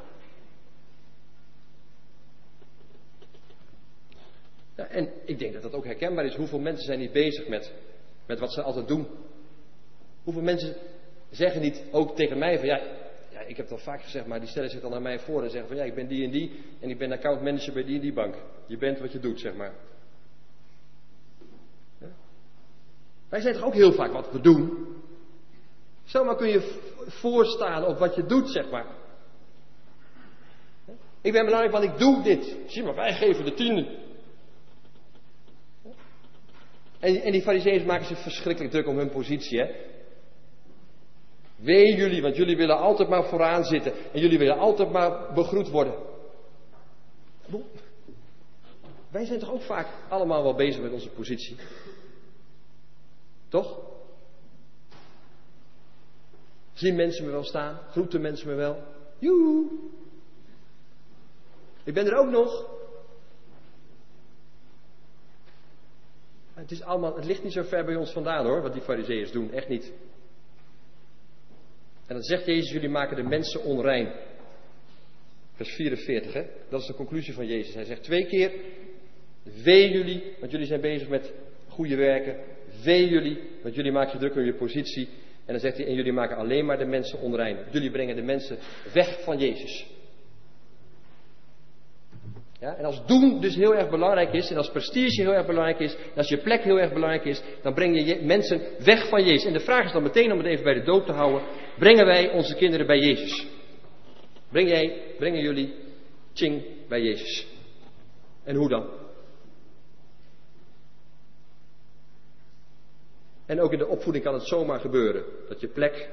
Ja, 4.74 4.86
en 4.86 5.12
ik 5.24 5.38
denk 5.38 5.52
dat 5.52 5.62
dat 5.62 5.74
ook 5.74 5.84
herkenbaar 5.84 6.24
is. 6.24 6.34
Hoeveel 6.34 6.58
mensen 6.58 6.84
zijn 6.84 6.98
niet 6.98 7.12
bezig 7.12 7.48
met, 7.48 7.72
met 8.26 8.38
wat 8.38 8.52
ze 8.52 8.62
altijd 8.62 8.88
doen? 8.88 9.06
Hoeveel 10.24 10.42
mensen 10.42 10.76
zeggen 11.30 11.60
niet 11.60 11.82
ook 11.90 12.16
tegen 12.16 12.38
mij 12.38 12.58
van 12.58 12.66
ja, 12.66 12.80
ja 13.30 13.40
ik 13.40 13.56
heb 13.56 13.66
het 13.66 13.78
al 13.78 13.84
vaak 13.84 14.02
gezegd, 14.02 14.26
maar 14.26 14.40
die 14.40 14.48
stellen 14.48 14.70
zich 14.70 14.80
dan 14.80 14.90
naar 14.90 15.02
mij 15.02 15.18
voor 15.18 15.42
en 15.42 15.50
zeggen 15.50 15.68
van 15.68 15.76
ja, 15.76 15.84
ik 15.84 15.94
ben 15.94 16.06
die 16.06 16.24
en 16.24 16.30
die 16.30 16.60
en 16.80 16.90
ik 16.90 16.98
ben 16.98 17.12
accountmanager 17.12 17.72
bij 17.72 17.84
die 17.84 17.94
en 17.94 18.00
die 18.00 18.12
bank. 18.12 18.34
Je 18.66 18.76
bent 18.76 18.98
wat 18.98 19.12
je 19.12 19.18
doet, 19.18 19.40
zeg 19.40 19.54
maar. 19.54 19.72
Ja? 22.00 22.08
Wij 23.36 23.44
zijn 23.44 23.56
toch 23.56 23.66
ook 23.66 23.74
heel 23.74 23.92
vaak 23.92 24.12
wat 24.12 24.32
we 24.32 24.40
doen? 24.40 24.86
Zomaar 26.04 26.36
kun 26.36 26.48
je 26.48 26.80
voorstaan 27.06 27.84
op 27.84 27.98
wat 27.98 28.14
je 28.14 28.26
doet, 28.26 28.50
zeg 28.50 28.70
maar. 28.70 28.86
Ik 31.20 31.32
ben 31.32 31.44
belangrijk, 31.44 31.72
want 31.72 31.84
ik 31.84 31.98
doe 31.98 32.22
dit. 32.22 32.56
Zie 32.66 32.82
maar, 32.82 32.94
wij 32.94 33.12
geven 33.12 33.44
de 33.44 33.54
tienden. 33.54 33.98
En, 36.98 37.22
en 37.22 37.32
die 37.32 37.42
fariseeërs 37.42 37.84
maken 37.84 38.06
zich 38.06 38.18
verschrikkelijk 38.18 38.72
druk 38.72 38.86
om 38.86 38.98
hun 38.98 39.10
positie. 39.10 39.58
Hè? 39.58 39.70
Wee 41.56 41.96
jullie, 41.96 42.22
want 42.22 42.36
jullie 42.36 42.56
willen 42.56 42.78
altijd 42.78 43.08
maar 43.08 43.24
vooraan 43.24 43.64
zitten. 43.64 43.92
En 44.12 44.20
jullie 44.20 44.38
willen 44.38 44.58
altijd 44.58 44.90
maar 44.90 45.32
begroet 45.34 45.68
worden. 45.68 45.94
Wij 49.10 49.24
zijn 49.24 49.38
toch 49.38 49.52
ook 49.52 49.62
vaak 49.62 49.88
allemaal 50.08 50.42
wel 50.42 50.54
bezig 50.54 50.82
met 50.82 50.92
onze 50.92 51.10
positie? 51.10 51.56
Toch? 53.56 53.80
Zien 56.72 56.96
mensen 56.96 57.24
me 57.24 57.30
wel 57.30 57.44
staan? 57.44 57.78
Groeten 57.90 58.20
mensen 58.20 58.48
me 58.48 58.54
wel? 58.54 58.82
Joe! 59.18 59.66
Ik 61.84 61.94
ben 61.94 62.06
er 62.06 62.16
ook 62.16 62.30
nog. 62.30 62.70
Het, 66.54 66.70
is 66.70 66.82
allemaal, 66.82 67.16
het 67.16 67.24
ligt 67.24 67.42
niet 67.42 67.52
zo 67.52 67.62
ver 67.62 67.84
bij 67.84 67.96
ons 67.96 68.12
vandaan 68.12 68.46
hoor, 68.46 68.62
wat 68.62 68.72
die 68.72 68.82
fariseeërs 68.82 69.32
doen. 69.32 69.52
Echt 69.52 69.68
niet. 69.68 69.92
En 72.06 72.14
dan 72.14 72.22
zegt 72.22 72.46
Jezus, 72.46 72.72
jullie 72.72 72.88
maken 72.88 73.16
de 73.16 73.22
mensen 73.22 73.62
onrein. 73.62 74.12
Vers 75.54 75.70
44, 75.74 76.32
hè? 76.32 76.46
Dat 76.68 76.80
is 76.80 76.86
de 76.86 76.94
conclusie 76.94 77.34
van 77.34 77.46
Jezus. 77.46 77.74
Hij 77.74 77.84
zegt 77.84 78.02
twee 78.02 78.26
keer, 78.26 78.52
wee 79.42 79.90
jullie, 79.90 80.34
want 80.40 80.52
jullie 80.52 80.66
zijn 80.66 80.80
bezig 80.80 81.08
met 81.08 81.32
goede 81.68 81.96
werken. 81.96 82.55
Wee 82.84 83.08
jullie, 83.08 83.38
want 83.62 83.74
jullie 83.74 83.92
maken 83.92 84.12
je 84.12 84.18
druk 84.18 84.34
om 84.34 84.44
je 84.44 84.54
positie. 84.54 85.08
En 85.46 85.52
dan 85.52 85.60
zegt 85.60 85.76
hij, 85.76 85.86
en 85.86 85.94
jullie 85.94 86.12
maken 86.12 86.36
alleen 86.36 86.64
maar 86.64 86.78
de 86.78 86.84
mensen 86.84 87.20
onrein. 87.20 87.56
Jullie 87.70 87.90
brengen 87.90 88.16
de 88.16 88.22
mensen 88.22 88.58
weg 88.92 89.20
van 89.24 89.38
Jezus. 89.38 89.86
Ja, 92.60 92.76
en 92.76 92.84
als 92.84 93.06
doen 93.06 93.40
dus 93.40 93.54
heel 93.54 93.74
erg 93.74 93.90
belangrijk 93.90 94.32
is, 94.32 94.50
en 94.50 94.56
als 94.56 94.70
prestige 94.70 95.20
heel 95.20 95.34
erg 95.34 95.46
belangrijk 95.46 95.78
is, 95.78 95.94
en 95.94 96.16
als 96.16 96.28
je 96.28 96.36
plek 96.36 96.62
heel 96.62 96.80
erg 96.80 96.92
belangrijk 96.92 97.24
is, 97.24 97.42
dan 97.62 97.74
breng 97.74 98.06
je 98.06 98.20
mensen 98.22 98.60
weg 98.84 99.08
van 99.08 99.24
Jezus. 99.24 99.44
En 99.44 99.52
de 99.52 99.60
vraag 99.60 99.84
is 99.84 99.92
dan 99.92 100.02
meteen 100.02 100.32
om 100.32 100.38
het 100.38 100.46
even 100.46 100.64
bij 100.64 100.74
de 100.74 100.82
doop 100.82 101.06
te 101.06 101.12
houden, 101.12 101.42
brengen 101.78 102.06
wij 102.06 102.30
onze 102.30 102.54
kinderen 102.54 102.86
bij 102.86 102.98
Jezus? 102.98 103.46
Breng 104.50 104.68
jij, 104.68 105.02
brengen 105.18 105.40
jullie 105.40 105.74
Ching 106.34 106.62
bij 106.88 107.02
Jezus? 107.02 107.46
En 108.44 108.56
hoe 108.56 108.68
dan? 108.68 109.05
En 113.46 113.60
ook 113.60 113.72
in 113.72 113.78
de 113.78 113.86
opvoeding 113.86 114.24
kan 114.24 114.34
het 114.34 114.46
zomaar 114.46 114.80
gebeuren 114.80 115.24
dat 115.48 115.60
je 115.60 115.68
plek, 115.68 116.10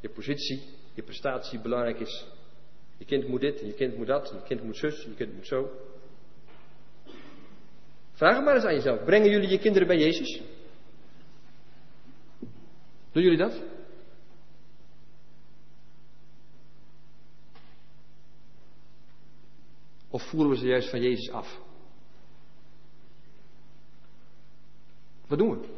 je 0.00 0.08
positie, 0.08 0.62
je 0.94 1.02
prestatie 1.02 1.60
belangrijk 1.60 2.00
is. 2.00 2.26
Je 2.96 3.04
kind 3.04 3.28
moet 3.28 3.40
dit, 3.40 3.60
je 3.60 3.72
kind 3.72 3.96
moet 3.96 4.06
dat, 4.06 4.28
je 4.28 4.42
kind 4.42 4.62
moet 4.62 4.76
zus, 4.76 5.04
je 5.04 5.14
kind 5.14 5.34
moet 5.34 5.46
zo. 5.46 5.70
Vraag 8.12 8.44
maar 8.44 8.54
eens 8.54 8.64
aan 8.64 8.74
jezelf. 8.74 9.04
Brengen 9.04 9.30
jullie 9.30 9.48
je 9.48 9.58
kinderen 9.58 9.88
bij 9.88 9.98
Jezus? 9.98 10.42
Doen 13.12 13.22
jullie 13.22 13.38
dat? 13.38 13.62
Of 20.10 20.22
voeren 20.22 20.50
we 20.50 20.56
ze 20.56 20.66
juist 20.66 20.90
van 20.90 21.00
Jezus 21.00 21.30
af? 21.30 21.60
Wat 25.26 25.38
doen 25.38 25.50
we? 25.50 25.77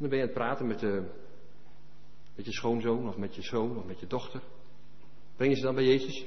Dan 0.00 0.08
ben 0.08 0.18
je 0.18 0.24
aan 0.24 0.30
het 0.30 0.38
praten 0.38 0.66
met, 0.66 0.78
de, 0.78 1.02
met 2.34 2.44
je 2.44 2.52
schoonzoon 2.52 3.08
of 3.08 3.16
met 3.16 3.34
je 3.34 3.42
zoon 3.42 3.78
of 3.78 3.84
met 3.84 4.00
je 4.00 4.06
dochter. 4.06 4.40
Breng 5.36 5.52
je 5.52 5.58
ze 5.58 5.64
dan 5.64 5.74
bij 5.74 5.84
Jezus? 5.84 6.24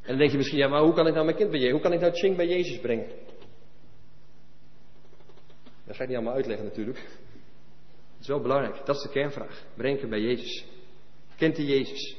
En 0.00 0.08
dan 0.08 0.18
denk 0.18 0.30
je 0.30 0.36
misschien, 0.36 0.58
ja, 0.58 0.68
maar 0.68 0.82
hoe 0.82 0.94
kan 0.94 1.06
ik 1.06 1.12
nou 1.12 1.24
mijn 1.24 1.36
kind 1.36 1.50
bij 1.50 1.58
Jezus, 1.58 1.72
hoe 1.74 1.82
kan 1.82 1.92
ik 1.92 2.00
nou 2.00 2.12
Ching 2.12 2.36
bij 2.36 2.46
Jezus 2.46 2.80
brengen? 2.80 3.08
Dat 5.84 5.96
ga 5.96 6.02
ik 6.02 6.08
niet 6.08 6.16
allemaal 6.16 6.34
uitleggen 6.34 6.64
natuurlijk. 6.66 6.98
Het 6.98 8.20
is 8.20 8.26
wel 8.26 8.40
belangrijk, 8.40 8.86
dat 8.86 8.96
is 8.96 9.02
de 9.02 9.08
kernvraag. 9.08 9.64
Breng 9.74 10.00
hem 10.00 10.10
bij 10.10 10.20
Jezus. 10.20 10.64
Kent 11.36 11.56
hij 11.56 11.66
Jezus? 11.66 12.16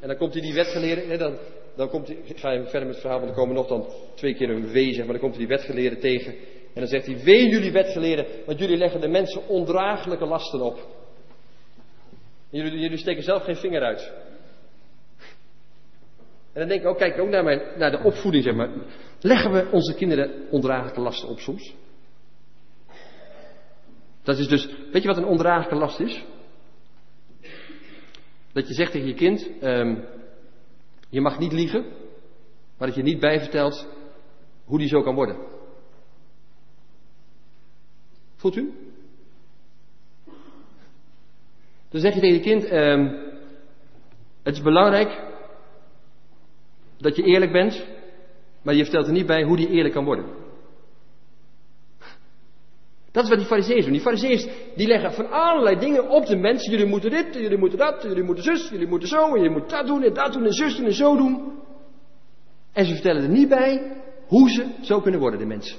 En 0.00 0.08
dan 0.08 0.16
komt 0.16 0.32
hij 0.32 0.42
die 0.42 0.54
wetgeleerde, 0.54 1.16
dan, 1.16 1.38
dan 1.76 1.88
komt 1.88 2.06
hij, 2.06 2.16
ik 2.24 2.38
ga 2.38 2.52
even 2.52 2.68
verder 2.68 2.86
met 2.86 2.90
het 2.90 3.00
verhaal, 3.00 3.18
want 3.18 3.30
er 3.30 3.36
komen 3.36 3.54
nog 3.54 3.66
dan 3.66 3.86
twee 4.14 4.34
keer 4.34 4.50
een 4.50 4.70
wee, 4.70 4.92
zeg 4.92 5.04
maar, 5.04 5.12
dan 5.12 5.22
komt 5.22 5.36
hij 5.36 5.46
die 5.46 5.56
wetgeleerde 5.56 5.98
tegen. 5.98 6.32
En 6.74 6.80
dan 6.80 6.86
zegt 6.86 7.06
hij, 7.06 7.18
wee 7.24 7.48
jullie 7.48 7.72
wetgeleerden, 7.72 8.26
want 8.46 8.58
jullie 8.58 8.76
leggen 8.76 9.00
de 9.00 9.08
mensen 9.08 9.48
ondraaglijke 9.48 10.26
lasten 10.26 10.60
op. 10.60 10.86
Jullie, 12.50 12.78
jullie 12.78 12.98
steken 12.98 13.22
zelf 13.22 13.42
geen 13.42 13.56
vinger 13.56 13.82
uit. 13.82 14.12
En 16.52 16.60
dan 16.60 16.68
denk 16.68 16.80
ik 16.80 16.86
ook, 16.86 16.98
kijk 16.98 17.18
ook 17.18 17.28
naar, 17.28 17.44
mijn, 17.44 17.62
naar 17.76 17.90
de 17.90 18.02
opvoeding, 18.02 18.44
zeg 18.44 18.54
maar. 18.54 18.70
Leggen 19.20 19.52
we 19.52 19.68
onze 19.70 19.94
kinderen 19.94 20.48
ondraaglijke 20.50 21.00
lasten 21.00 21.28
op 21.28 21.38
soms? 21.38 21.74
Dat 24.22 24.38
is 24.38 24.48
dus, 24.48 24.68
weet 24.92 25.02
je 25.02 25.08
wat 25.08 25.16
een 25.16 25.24
ondraaglijke 25.24 25.74
last 25.74 26.00
is? 26.00 26.24
Dat 28.52 28.68
je 28.68 28.74
zegt 28.74 28.92
tegen 28.92 29.08
je 29.08 29.14
kind, 29.14 29.50
um, 29.62 30.04
je 31.14 31.20
mag 31.20 31.38
niet 31.38 31.52
liegen, 31.52 31.84
maar 32.78 32.88
dat 32.88 32.96
je 32.96 33.02
niet 33.02 33.20
bijvertelt 33.20 33.86
hoe 34.64 34.78
die 34.78 34.88
zo 34.88 35.02
kan 35.02 35.14
worden. 35.14 35.36
Voelt 38.36 38.56
u? 38.56 38.72
Dan 41.88 42.00
zeg 42.00 42.14
je 42.14 42.20
tegen 42.20 42.36
je 42.36 42.42
kind, 42.42 42.72
um, 42.72 43.06
het 44.42 44.54
is 44.54 44.62
belangrijk 44.62 45.22
dat 46.96 47.16
je 47.16 47.22
eerlijk 47.22 47.52
bent, 47.52 47.86
maar 48.62 48.74
je 48.74 48.82
vertelt 48.82 49.06
er 49.06 49.12
niet 49.12 49.26
bij 49.26 49.42
hoe 49.42 49.56
die 49.56 49.68
eerlijk 49.68 49.94
kan 49.94 50.04
worden. 50.04 50.43
Dat 53.14 53.24
is 53.24 53.28
wat 53.28 53.38
die 53.38 53.48
fariseeërs 53.48 53.84
doen. 53.84 53.92
Die 53.92 54.02
fariseeërs 54.02 54.46
die 54.76 54.86
leggen 54.86 55.12
van 55.12 55.30
allerlei 55.30 55.78
dingen 55.78 56.08
op 56.08 56.26
de 56.26 56.36
mensen. 56.36 56.70
Jullie 56.70 56.86
moeten 56.86 57.10
dit, 57.10 57.34
jullie 57.34 57.58
moeten 57.58 57.78
dat, 57.78 58.02
jullie 58.02 58.22
moeten 58.22 58.44
zus, 58.44 58.68
jullie 58.70 58.86
moeten 58.86 59.08
zo, 59.08 59.26
en 59.26 59.34
jullie 59.34 59.50
moeten 59.50 59.76
dat 59.76 59.86
doen 59.86 60.02
en 60.02 60.14
dat 60.14 60.32
doen 60.32 60.44
en 60.44 60.52
zus 60.52 60.76
doen 60.76 60.86
en 60.86 60.92
zo 60.92 61.16
doen. 61.16 61.52
En 62.72 62.84
ze 62.84 62.92
vertellen 62.92 63.22
er 63.22 63.28
niet 63.28 63.48
bij 63.48 64.02
hoe 64.26 64.50
ze 64.50 64.66
zo 64.82 65.00
kunnen 65.00 65.20
worden, 65.20 65.38
de 65.38 65.46
mensen. 65.46 65.78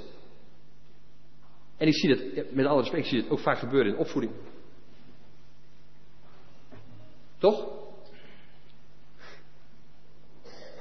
En 1.76 1.86
ik 1.86 1.94
zie 1.94 2.08
dat, 2.08 2.44
met 2.50 2.66
alle 2.66 2.80
respect, 2.80 3.02
ik 3.02 3.08
zie 3.08 3.20
het 3.20 3.30
ook 3.30 3.38
vaak 3.38 3.58
gebeuren 3.58 3.92
in 3.92 3.98
opvoeding. 3.98 4.32
Toch? 7.38 7.66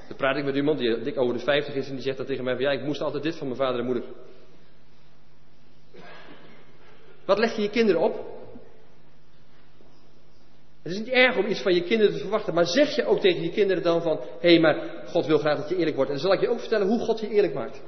Dan 0.07 0.17
praat 0.17 0.37
ik 0.37 0.45
met 0.45 0.55
iemand 0.55 0.79
die 0.79 1.01
dik 1.01 1.17
over 1.17 1.33
de 1.33 1.43
50 1.43 1.75
is 1.75 1.87
en 1.87 1.93
die 1.93 2.03
zegt 2.03 2.17
dan 2.17 2.25
tegen 2.25 2.43
mij 2.43 2.53
van 2.53 2.63
ja, 2.63 2.71
ik 2.71 2.83
moest 2.85 3.01
altijd 3.01 3.23
dit 3.23 3.35
van 3.35 3.47
mijn 3.47 3.59
vader 3.59 3.79
en 3.79 3.85
moeder. 3.85 4.03
Wat 7.35 7.43
leg 7.43 7.55
je 7.55 7.61
je 7.61 7.69
kinderen 7.69 8.01
op? 8.01 8.13
Het 10.81 10.91
is 10.91 10.97
niet 10.97 11.07
erg 11.07 11.37
om 11.37 11.45
iets 11.45 11.61
van 11.61 11.73
je 11.73 11.83
kinderen 11.83 12.13
te 12.13 12.19
verwachten, 12.19 12.53
maar 12.53 12.65
zeg 12.65 12.95
je 12.95 13.05
ook 13.05 13.19
tegen 13.19 13.41
je 13.41 13.49
kinderen 13.49 13.83
dan 13.83 14.01
van, 14.01 14.19
hé, 14.39 14.49
hey, 14.49 14.59
maar 14.59 15.03
God 15.07 15.25
wil 15.25 15.37
graag 15.37 15.57
dat 15.57 15.69
je 15.69 15.75
eerlijk 15.75 15.95
wordt. 15.95 16.11
En 16.11 16.17
dan 16.17 16.25
zal 16.25 16.33
ik 16.33 16.41
je 16.41 16.49
ook 16.49 16.59
vertellen 16.59 16.87
hoe 16.87 16.99
God 16.99 17.19
je 17.19 17.29
eerlijk 17.29 17.53
maakt. 17.53 17.81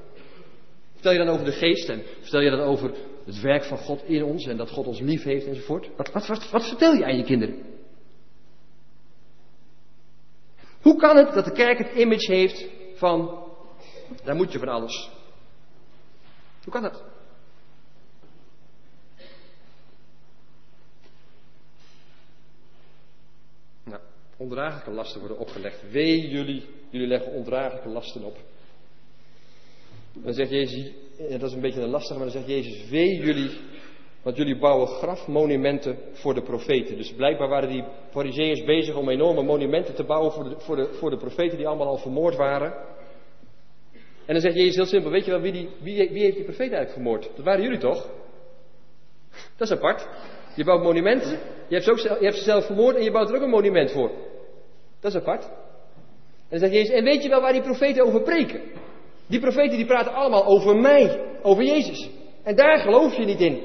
Vertel 0.94 1.12
je 1.12 1.18
dan 1.18 1.28
over 1.28 1.46
de 1.46 1.52
geest 1.52 1.90
en 1.90 2.04
vertel 2.20 2.40
je 2.40 2.50
dan 2.50 2.60
over 2.60 2.92
het 3.26 3.42
werk 3.42 3.64
van 3.64 3.78
God 3.78 4.04
in 4.04 4.24
ons 4.24 4.46
en 4.46 4.58
dat 4.58 4.70
God 4.70 4.88
ons 4.88 5.00
lief 5.00 5.24
heeft 5.24 5.46
enzovoort. 5.46 5.90
Wat, 5.98 6.12
wat, 6.12 6.28
wat, 6.28 6.50
wat 6.50 6.68
vertel 6.68 6.94
je 6.94 7.06
aan 7.06 7.18
je 7.18 7.24
kinderen? 7.24 7.64
Hoe 10.82 10.96
kan 10.96 11.18
het 11.18 11.34
dat 11.34 11.46
de 11.46 11.52
kerk 11.52 11.78
het 11.78 11.94
image 11.96 12.32
heeft 12.32 12.66
van, 12.96 13.44
daar 14.24 14.36
moet 14.36 14.52
je 14.52 14.60
van 14.60 14.68
alles? 14.68 15.12
Hoe 16.64 16.74
kan 16.74 16.82
dat? 16.82 17.17
Ondraaglijke 24.38 24.92
lasten 24.92 25.20
worden 25.20 25.40
opgelegd. 25.40 25.92
Wee 25.92 26.28
jullie, 26.30 26.64
jullie 26.90 27.08
leggen 27.08 27.32
ondraaglijke 27.32 27.90
lasten 27.90 28.24
op. 28.24 28.38
Dan 30.14 30.34
zegt 30.34 30.50
Jezus, 30.50 30.92
dat 31.18 31.42
is 31.42 31.54
een 31.54 31.62
beetje 31.62 31.82
een 31.82 31.90
lastige, 31.90 32.20
maar 32.20 32.32
dan 32.32 32.44
zegt 32.44 32.48
Jezus, 32.48 32.90
wee 32.90 33.16
jullie, 33.16 33.50
want 34.22 34.38
jullie 34.38 34.58
bouwen 34.58 34.88
grafmonumenten 34.88 35.98
voor 36.14 36.34
de 36.34 36.42
profeten. 36.42 36.98
Dus 36.98 37.14
blijkbaar 37.14 37.50
waren 37.50 37.70
die 37.70 37.84
fariseeërs 38.10 38.64
bezig 38.64 38.96
om 38.96 39.10
enorme 39.10 39.44
monumenten 39.44 39.96
te 39.96 40.04
bouwen 40.04 40.32
voor 40.32 40.44
de, 40.44 40.56
voor, 40.60 40.76
de, 40.76 40.94
voor 40.94 41.10
de 41.10 41.18
profeten 41.18 41.58
die 41.58 41.68
allemaal 41.68 41.88
al 41.88 41.98
vermoord 41.98 42.36
waren. 42.36 42.74
En 44.26 44.34
dan 44.34 44.42
zegt 44.42 44.56
Jezus 44.56 44.76
heel 44.76 44.86
simpel, 44.86 45.12
weet 45.12 45.26
je 45.26 45.32
wel, 45.32 45.42
wie, 45.42 45.52
die, 45.52 45.70
wie, 45.82 46.10
wie 46.10 46.24
heeft 46.24 46.36
die 46.36 46.46
profeet 46.46 46.72
eigenlijk 46.72 46.92
vermoord? 46.92 47.30
Dat 47.36 47.46
waren 47.46 47.64
jullie 47.64 47.80
toch? 47.80 48.10
Dat 49.58 49.70
is 49.70 49.76
apart. 49.76 50.08
Je 50.58 50.64
bouwt 50.64 50.84
monumenten, 50.84 51.40
je 51.68 51.76
hebt, 51.76 51.84
ze 51.84 51.92
ook, 51.92 51.98
je 52.20 52.26
hebt 52.26 52.38
ze 52.38 52.44
zelf 52.44 52.66
vermoord 52.66 52.96
en 52.96 53.04
je 53.04 53.12
bouwt 53.12 53.30
er 53.30 53.36
ook 53.36 53.42
een 53.42 53.50
monument 53.50 53.92
voor. 53.92 54.12
Dat 55.00 55.12
is 55.12 55.18
apart. 55.18 55.44
En 55.44 56.50
dan 56.50 56.60
zegt 56.60 56.74
Jezus, 56.74 56.90
en 56.90 57.04
weet 57.04 57.24
je 57.24 57.30
wel 57.30 57.42
waar 57.42 57.54
die 57.54 57.62
profeten 57.62 58.06
over 58.06 58.22
preken? 58.22 58.62
Die 59.28 59.40
profeten 59.40 59.78
die 59.78 59.86
praten 59.86 60.14
allemaal 60.14 60.46
over 60.46 60.76
mij, 60.76 61.20
over 61.42 61.64
Jezus. 61.64 62.10
En 62.44 62.56
daar 62.56 62.78
geloof 62.78 63.16
je 63.16 63.26
niet 63.26 63.40
in. 63.40 63.62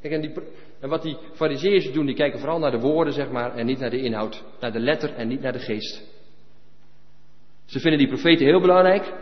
En, 0.00 0.20
die, 0.20 0.32
en 0.80 0.88
wat 0.88 1.02
die 1.02 1.16
fariseeërs 1.32 1.92
doen, 1.92 2.06
die 2.06 2.14
kijken 2.14 2.38
vooral 2.38 2.58
naar 2.58 2.70
de 2.70 2.80
woorden, 2.80 3.12
zeg 3.12 3.30
maar, 3.30 3.56
en 3.56 3.66
niet 3.66 3.78
naar 3.78 3.90
de 3.90 4.00
inhoud. 4.00 4.42
Naar 4.60 4.72
de 4.72 4.80
letter 4.80 5.14
en 5.14 5.28
niet 5.28 5.40
naar 5.40 5.52
de 5.52 5.58
geest. 5.58 6.02
Ze 7.64 7.80
vinden 7.80 7.98
die 7.98 8.08
profeten 8.08 8.46
heel 8.46 8.60
belangrijk, 8.60 9.12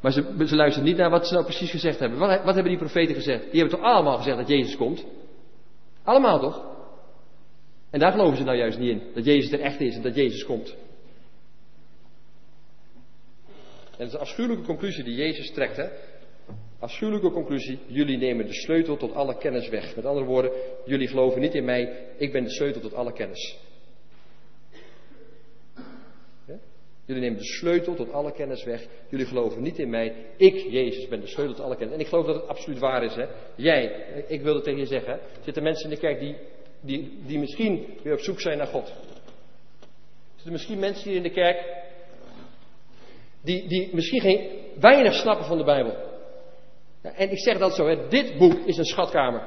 maar 0.00 0.12
ze, 0.12 0.44
ze 0.46 0.56
luisteren 0.56 0.88
niet 0.88 0.96
naar 0.96 1.10
wat 1.10 1.26
ze 1.26 1.32
nou 1.32 1.44
precies 1.44 1.70
gezegd 1.70 1.98
hebben. 1.98 2.18
Wat, 2.18 2.28
wat 2.28 2.54
hebben 2.54 2.72
die 2.72 2.80
profeten 2.80 3.14
gezegd? 3.14 3.50
Die 3.50 3.60
hebben 3.60 3.78
toch 3.78 3.88
allemaal 3.88 4.16
gezegd 4.16 4.36
dat 4.36 4.48
Jezus 4.48 4.76
komt? 4.76 5.04
Allemaal 6.02 6.40
toch? 6.40 6.64
En 7.90 8.00
daar 8.00 8.12
geloven 8.12 8.36
ze 8.36 8.44
nou 8.44 8.56
juist 8.56 8.78
niet 8.78 8.90
in. 8.90 9.02
Dat 9.14 9.24
Jezus 9.24 9.52
er 9.52 9.60
echt 9.60 9.80
is 9.80 9.96
en 9.96 10.02
dat 10.02 10.14
Jezus 10.14 10.44
komt. 10.44 10.76
En 13.90 14.02
dat 14.04 14.06
is 14.06 14.12
een 14.12 14.20
afschuwelijke 14.20 14.64
conclusie 14.64 15.04
die 15.04 15.14
Jezus 15.14 15.52
trekt. 15.52 15.76
Hè? 15.76 15.88
Afschuwelijke 16.78 17.30
conclusie. 17.30 17.78
Jullie 17.86 18.18
nemen 18.18 18.46
de 18.46 18.54
sleutel 18.54 18.96
tot 18.96 19.14
alle 19.14 19.38
kennis 19.38 19.68
weg. 19.68 19.96
Met 19.96 20.04
andere 20.04 20.26
woorden, 20.26 20.50
jullie 20.84 21.08
geloven 21.08 21.40
niet 21.40 21.54
in 21.54 21.64
mij. 21.64 22.06
Ik 22.16 22.32
ben 22.32 22.44
de 22.44 22.50
sleutel 22.50 22.80
tot 22.80 22.94
alle 22.94 23.12
kennis. 23.12 23.58
Jullie 27.06 27.22
nemen 27.22 27.38
de 27.38 27.44
sleutel 27.44 27.94
tot 27.94 28.12
alle 28.12 28.32
kennis 28.32 28.64
weg. 28.64 28.86
Jullie 29.08 29.26
geloven 29.26 29.62
niet 29.62 29.78
in 29.78 29.90
mij. 29.90 30.14
Ik, 30.36 30.54
Jezus, 30.54 31.08
ben 31.08 31.20
de 31.20 31.26
sleutel 31.26 31.54
tot 31.54 31.64
alle 31.64 31.76
kennis. 31.76 31.94
En 31.94 32.00
ik 32.00 32.06
geloof 32.06 32.26
dat 32.26 32.34
het 32.34 32.48
absoluut 32.48 32.78
waar 32.78 33.04
is. 33.04 33.14
Hè? 33.14 33.26
Jij, 33.54 33.84
ik 34.28 34.40
wil 34.42 34.54
het 34.54 34.64
tegen 34.64 34.78
je 34.80 34.86
zeggen. 34.86 35.20
Zitten 35.44 35.62
mensen 35.62 35.84
in 35.84 35.90
de 35.90 36.00
kerk 36.00 36.20
die, 36.20 36.36
die, 36.80 37.18
die 37.26 37.38
misschien 37.38 37.86
weer 38.02 38.12
op 38.12 38.20
zoek 38.20 38.40
zijn 38.40 38.58
naar 38.58 38.66
God. 38.66 38.92
Zitten 40.34 40.52
misschien 40.52 40.78
mensen 40.78 41.08
hier 41.08 41.16
in 41.16 41.22
de 41.22 41.30
kerk 41.30 41.84
die, 43.42 43.68
die 43.68 43.94
misschien 43.94 44.20
geen, 44.20 44.50
weinig 44.80 45.14
snappen 45.14 45.46
van 45.46 45.58
de 45.58 45.64
Bijbel. 45.64 45.94
En 47.02 47.30
ik 47.30 47.38
zeg 47.38 47.58
dat 47.58 47.74
zo, 47.74 47.86
hè, 47.86 48.08
dit 48.08 48.38
boek 48.38 48.54
is 48.64 48.76
een 48.76 48.84
schatkamer. 48.84 49.42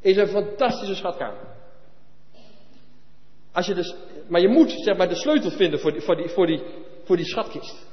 Is 0.00 0.16
een 0.16 0.28
fantastische 0.28 0.94
schatkamer. 0.94 1.49
Als 3.52 3.66
je 3.66 3.74
dus, 3.74 3.94
maar 4.28 4.40
je 4.40 4.48
moet 4.48 4.70
zeg 4.70 4.96
maar, 4.96 5.08
de 5.08 5.14
sleutel 5.14 5.50
vinden 5.50 5.80
voor 5.80 5.92
die, 5.92 6.00
voor, 6.00 6.16
die, 6.16 6.28
voor, 6.28 6.46
die, 6.46 6.62
voor 7.04 7.16
die 7.16 7.26
schatkist. 7.26 7.88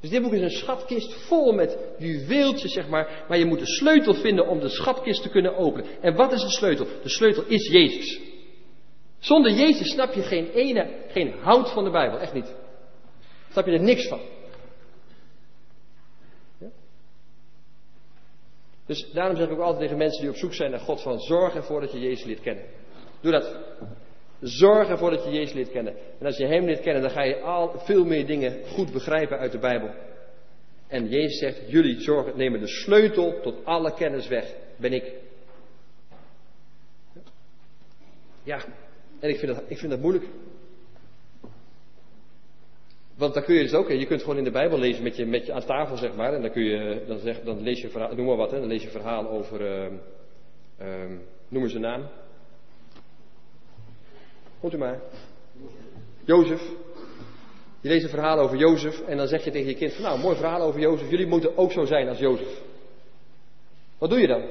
Dus 0.00 0.10
dit 0.10 0.22
boek 0.22 0.32
is 0.32 0.40
een 0.40 0.50
schatkist 0.50 1.14
vol 1.14 1.52
met 1.52 1.78
juweeltjes, 1.98 2.72
zeg 2.72 2.88
maar. 2.88 3.24
Maar 3.28 3.38
je 3.38 3.44
moet 3.44 3.58
de 3.58 3.66
sleutel 3.66 4.14
vinden 4.14 4.46
om 4.48 4.60
de 4.60 4.68
schatkist 4.68 5.22
te 5.22 5.28
kunnen 5.28 5.56
openen. 5.56 5.86
En 6.00 6.14
wat 6.14 6.32
is 6.32 6.42
de 6.42 6.50
sleutel? 6.50 6.86
De 7.02 7.08
sleutel 7.08 7.44
is 7.46 7.68
Jezus. 7.68 8.20
Zonder 9.18 9.52
Jezus 9.52 9.90
snap 9.90 10.12
je 10.12 10.22
geen 10.22 10.50
ene, 10.50 11.04
geen 11.08 11.32
hout 11.40 11.70
van 11.70 11.84
de 11.84 11.90
Bijbel. 11.90 12.18
Echt 12.18 12.32
niet. 12.32 12.54
Snap 13.50 13.66
je 13.66 13.72
er 13.72 13.82
niks 13.82 14.08
van. 14.08 14.20
Dus 18.86 19.10
daarom 19.12 19.36
zeg 19.36 19.46
ik 19.46 19.52
ook 19.52 19.60
altijd 19.60 19.80
tegen 19.80 19.96
mensen 19.96 20.20
die 20.20 20.30
op 20.30 20.36
zoek 20.36 20.54
zijn 20.54 20.70
naar 20.70 20.80
God 20.80 21.02
van 21.02 21.20
zorg 21.20 21.54
ervoor 21.54 21.80
dat 21.80 21.92
je 21.92 21.98
Jezus 21.98 22.24
leert 22.24 22.40
kennen. 22.40 22.64
Doe 23.20 23.32
dat. 23.32 23.56
Zorg 24.40 24.88
ervoor 24.88 25.10
dat 25.10 25.24
je 25.24 25.30
Jezus 25.30 25.52
leert 25.52 25.70
kennen. 25.70 25.94
En 26.18 26.26
als 26.26 26.36
je 26.36 26.46
Hem 26.46 26.64
leert 26.64 26.80
kennen, 26.80 27.02
dan 27.02 27.10
ga 27.10 27.22
je 27.22 27.40
al 27.40 27.78
veel 27.78 28.04
meer 28.04 28.26
dingen 28.26 28.66
goed 28.66 28.92
begrijpen 28.92 29.38
uit 29.38 29.52
de 29.52 29.58
Bijbel. 29.58 29.90
En 30.88 31.08
Jezus 31.08 31.38
zegt, 31.38 31.60
jullie 31.66 32.00
zorgen, 32.00 32.36
nemen 32.36 32.60
de 32.60 32.68
sleutel 32.68 33.40
tot 33.40 33.64
alle 33.64 33.94
kennis 33.94 34.28
weg. 34.28 34.54
Ben 34.76 34.92
ik. 34.92 35.12
Ja, 38.42 38.64
en 39.20 39.28
ik 39.28 39.38
vind 39.38 39.54
dat, 39.54 39.62
ik 39.66 39.78
vind 39.78 39.90
dat 39.90 40.00
moeilijk. 40.00 40.24
Want 43.16 43.34
dan 43.34 43.42
kun 43.42 43.54
je 43.54 43.62
dus 43.62 43.74
ook, 43.74 43.88
je 43.88 44.06
kunt 44.06 44.20
gewoon 44.20 44.38
in 44.38 44.44
de 44.44 44.50
Bijbel 44.50 44.78
lezen 44.78 45.02
met 45.02 45.16
je, 45.16 45.26
met 45.26 45.46
je 45.46 45.52
aan 45.52 45.64
tafel, 45.64 45.96
zeg 45.96 46.14
maar. 46.14 46.32
En 46.32 46.42
dan, 46.42 46.50
kun 46.50 46.64
je, 46.64 47.04
dan, 47.06 47.18
zeg, 47.18 47.40
dan 47.40 47.60
lees 47.60 47.80
je 47.80 47.88
verhaal, 47.88 48.14
noem 48.14 48.26
maar 48.26 48.36
wat, 48.36 48.50
hè, 48.50 48.58
dan 48.58 48.68
lees 48.68 48.82
je 48.82 48.88
verhaal 48.88 49.28
over, 49.28 49.60
uh, 49.60 49.92
uh, 50.80 51.18
noem 51.48 51.62
eens 51.62 51.74
een 51.74 51.80
naam. 51.80 52.08
Komt 54.60 54.74
u 54.74 54.78
maar. 54.78 55.00
Jozef. 56.24 56.62
Je 57.80 57.88
leest 57.88 58.04
een 58.04 58.10
verhaal 58.10 58.38
over 58.38 58.56
Jozef 58.56 59.00
en 59.00 59.16
dan 59.16 59.26
zeg 59.26 59.44
je 59.44 59.50
tegen 59.50 59.68
je 59.68 59.74
kind 59.74 59.92
van 59.92 60.02
nou, 60.02 60.20
mooi 60.20 60.36
verhaal 60.36 60.60
over 60.60 60.80
Jozef. 60.80 61.10
Jullie 61.10 61.26
moeten 61.26 61.56
ook 61.56 61.72
zo 61.72 61.84
zijn 61.84 62.08
als 62.08 62.18
Jozef. 62.18 62.62
Wat 63.98 64.10
doe 64.10 64.20
je 64.20 64.26
dan? 64.26 64.42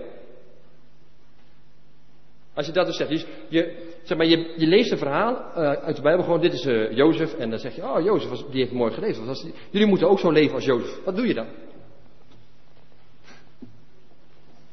Als 2.54 2.66
je 2.66 2.72
dat 2.72 2.86
dus 2.86 2.98
zegt, 2.98 3.10
je, 3.10 3.26
je 3.48 3.94
zeg 4.04 4.18
maar, 4.18 4.28
je, 4.28 4.54
je, 4.58 4.68
leest 4.68 4.92
een 4.92 4.98
verhaal 4.98 5.34
uh, 5.34 5.72
uit 5.72 5.96
de 5.96 6.02
Bijbel 6.02 6.24
gewoon, 6.24 6.42
dit 6.42 6.54
is 6.54 6.66
uh, 6.66 6.92
Jozef, 6.92 7.34
en 7.34 7.50
dan 7.50 7.60
zeg 7.60 7.76
je, 7.76 7.84
oh 7.84 8.04
Jozef, 8.04 8.30
was, 8.30 8.50
die 8.50 8.62
heeft 8.62 8.72
mooi 8.72 8.94
geleefd. 8.94 9.46
Jullie 9.70 9.88
moeten 9.88 10.10
ook 10.10 10.20
zo 10.20 10.32
leven 10.32 10.56
als 10.56 10.66
Jozef. 10.66 11.04
Wat 11.04 11.16
doe 11.16 11.28
je 11.28 11.34
dan? 11.34 11.48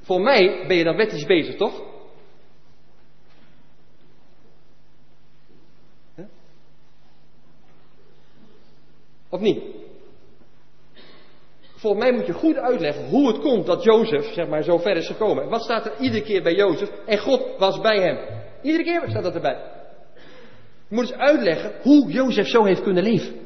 Voor 0.03 0.21
mij 0.21 0.65
ben 0.67 0.77
je 0.77 0.85
dan 0.85 0.97
wettisch 0.97 1.27
bezig, 1.27 1.57
toch? 1.57 1.92
Of 9.33 9.41
niet? 9.41 9.63
Volgens 11.77 12.03
mij 12.03 12.13
moet 12.13 12.27
je 12.27 12.33
goed 12.33 12.57
uitleggen 12.57 13.09
hoe 13.09 13.29
het 13.29 13.39
komt 13.39 13.67
dat 13.67 13.83
Jozef 13.83 14.33
zeg 14.33 14.49
maar, 14.49 14.63
zo 14.63 14.79
ver 14.79 14.97
is 14.97 15.07
gekomen. 15.07 15.49
Wat 15.49 15.63
staat 15.63 15.87
er 15.87 16.01
iedere 16.01 16.23
keer 16.23 16.43
bij 16.43 16.55
Jozef? 16.55 16.91
En 17.07 17.19
God 17.19 17.59
was 17.59 17.81
bij 17.81 18.01
hem. 18.01 18.19
Iedere 18.63 18.85
keer 18.85 19.11
staat 19.11 19.23
dat 19.23 19.35
erbij. 19.35 19.59
Je 20.89 20.95
moet 20.95 21.11
eens 21.11 21.19
uitleggen 21.19 21.73
hoe 21.83 22.11
Jozef 22.11 22.47
zo 22.47 22.65
heeft 22.65 22.83
kunnen 22.83 23.03
leven. 23.03 23.41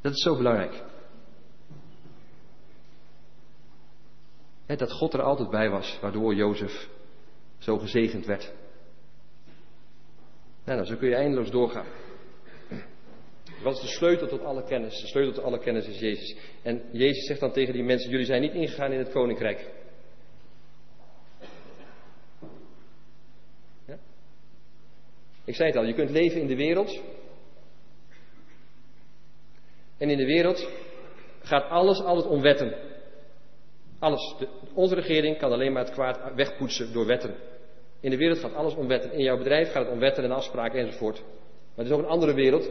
Dat 0.00 0.12
is 0.12 0.22
zo 0.22 0.36
belangrijk. 0.36 0.82
dat 4.66 4.92
God 4.92 5.14
er 5.14 5.22
altijd 5.22 5.50
bij 5.50 5.70
was, 5.70 5.98
waardoor 6.00 6.34
Jozef 6.34 6.88
zo 7.58 7.78
gezegend 7.78 8.26
werd. 8.26 8.52
Nou, 10.64 10.84
zo 10.84 10.96
kun 10.96 11.08
je 11.08 11.14
eindeloos 11.14 11.50
doorgaan. 11.50 12.03
Wat 13.64 13.74
is 13.74 13.80
de 13.80 13.86
sleutel 13.86 14.26
tot 14.26 14.44
alle 14.44 14.64
kennis? 14.64 15.00
De 15.00 15.06
sleutel 15.06 15.32
tot 15.32 15.44
alle 15.44 15.58
kennis 15.58 15.86
is 15.86 15.98
Jezus. 15.98 16.36
En 16.62 16.82
Jezus 16.92 17.26
zegt 17.26 17.40
dan 17.40 17.52
tegen 17.52 17.72
die 17.72 17.82
mensen: 17.82 18.10
Jullie 18.10 18.26
zijn 18.26 18.40
niet 18.40 18.54
ingegaan 18.54 18.92
in 18.92 18.98
het 18.98 19.12
koninkrijk. 19.12 19.70
Ja? 23.86 23.98
Ik 25.44 25.54
zei 25.54 25.68
het 25.68 25.78
al, 25.78 25.84
je 25.84 25.94
kunt 25.94 26.10
leven 26.10 26.40
in 26.40 26.46
de 26.46 26.56
wereld. 26.56 27.00
En 29.98 30.10
in 30.10 30.16
de 30.18 30.26
wereld 30.26 30.68
gaat 31.42 31.68
alles 31.68 32.00
altijd 32.00 32.26
om 32.26 32.40
wetten. 32.40 32.74
Alles. 33.98 34.34
De, 34.38 34.48
onze 34.74 34.94
regering 34.94 35.38
kan 35.38 35.52
alleen 35.52 35.72
maar 35.72 35.84
het 35.84 35.94
kwaad 35.94 36.34
wegpoetsen 36.34 36.92
door 36.92 37.06
wetten. 37.06 37.34
In 38.00 38.10
de 38.10 38.16
wereld 38.16 38.38
gaat 38.38 38.54
alles 38.54 38.74
om 38.74 38.86
wetten. 38.86 39.12
In 39.12 39.22
jouw 39.22 39.38
bedrijf 39.38 39.72
gaat 39.72 39.84
het 39.84 39.92
om 39.92 39.98
wetten 39.98 40.24
en 40.24 40.30
afspraken 40.30 40.80
enzovoort. 40.80 41.22
Maar 41.74 41.84
er 41.84 41.90
is 41.90 41.98
ook 41.98 42.02
een 42.02 42.08
andere 42.08 42.34
wereld. 42.34 42.70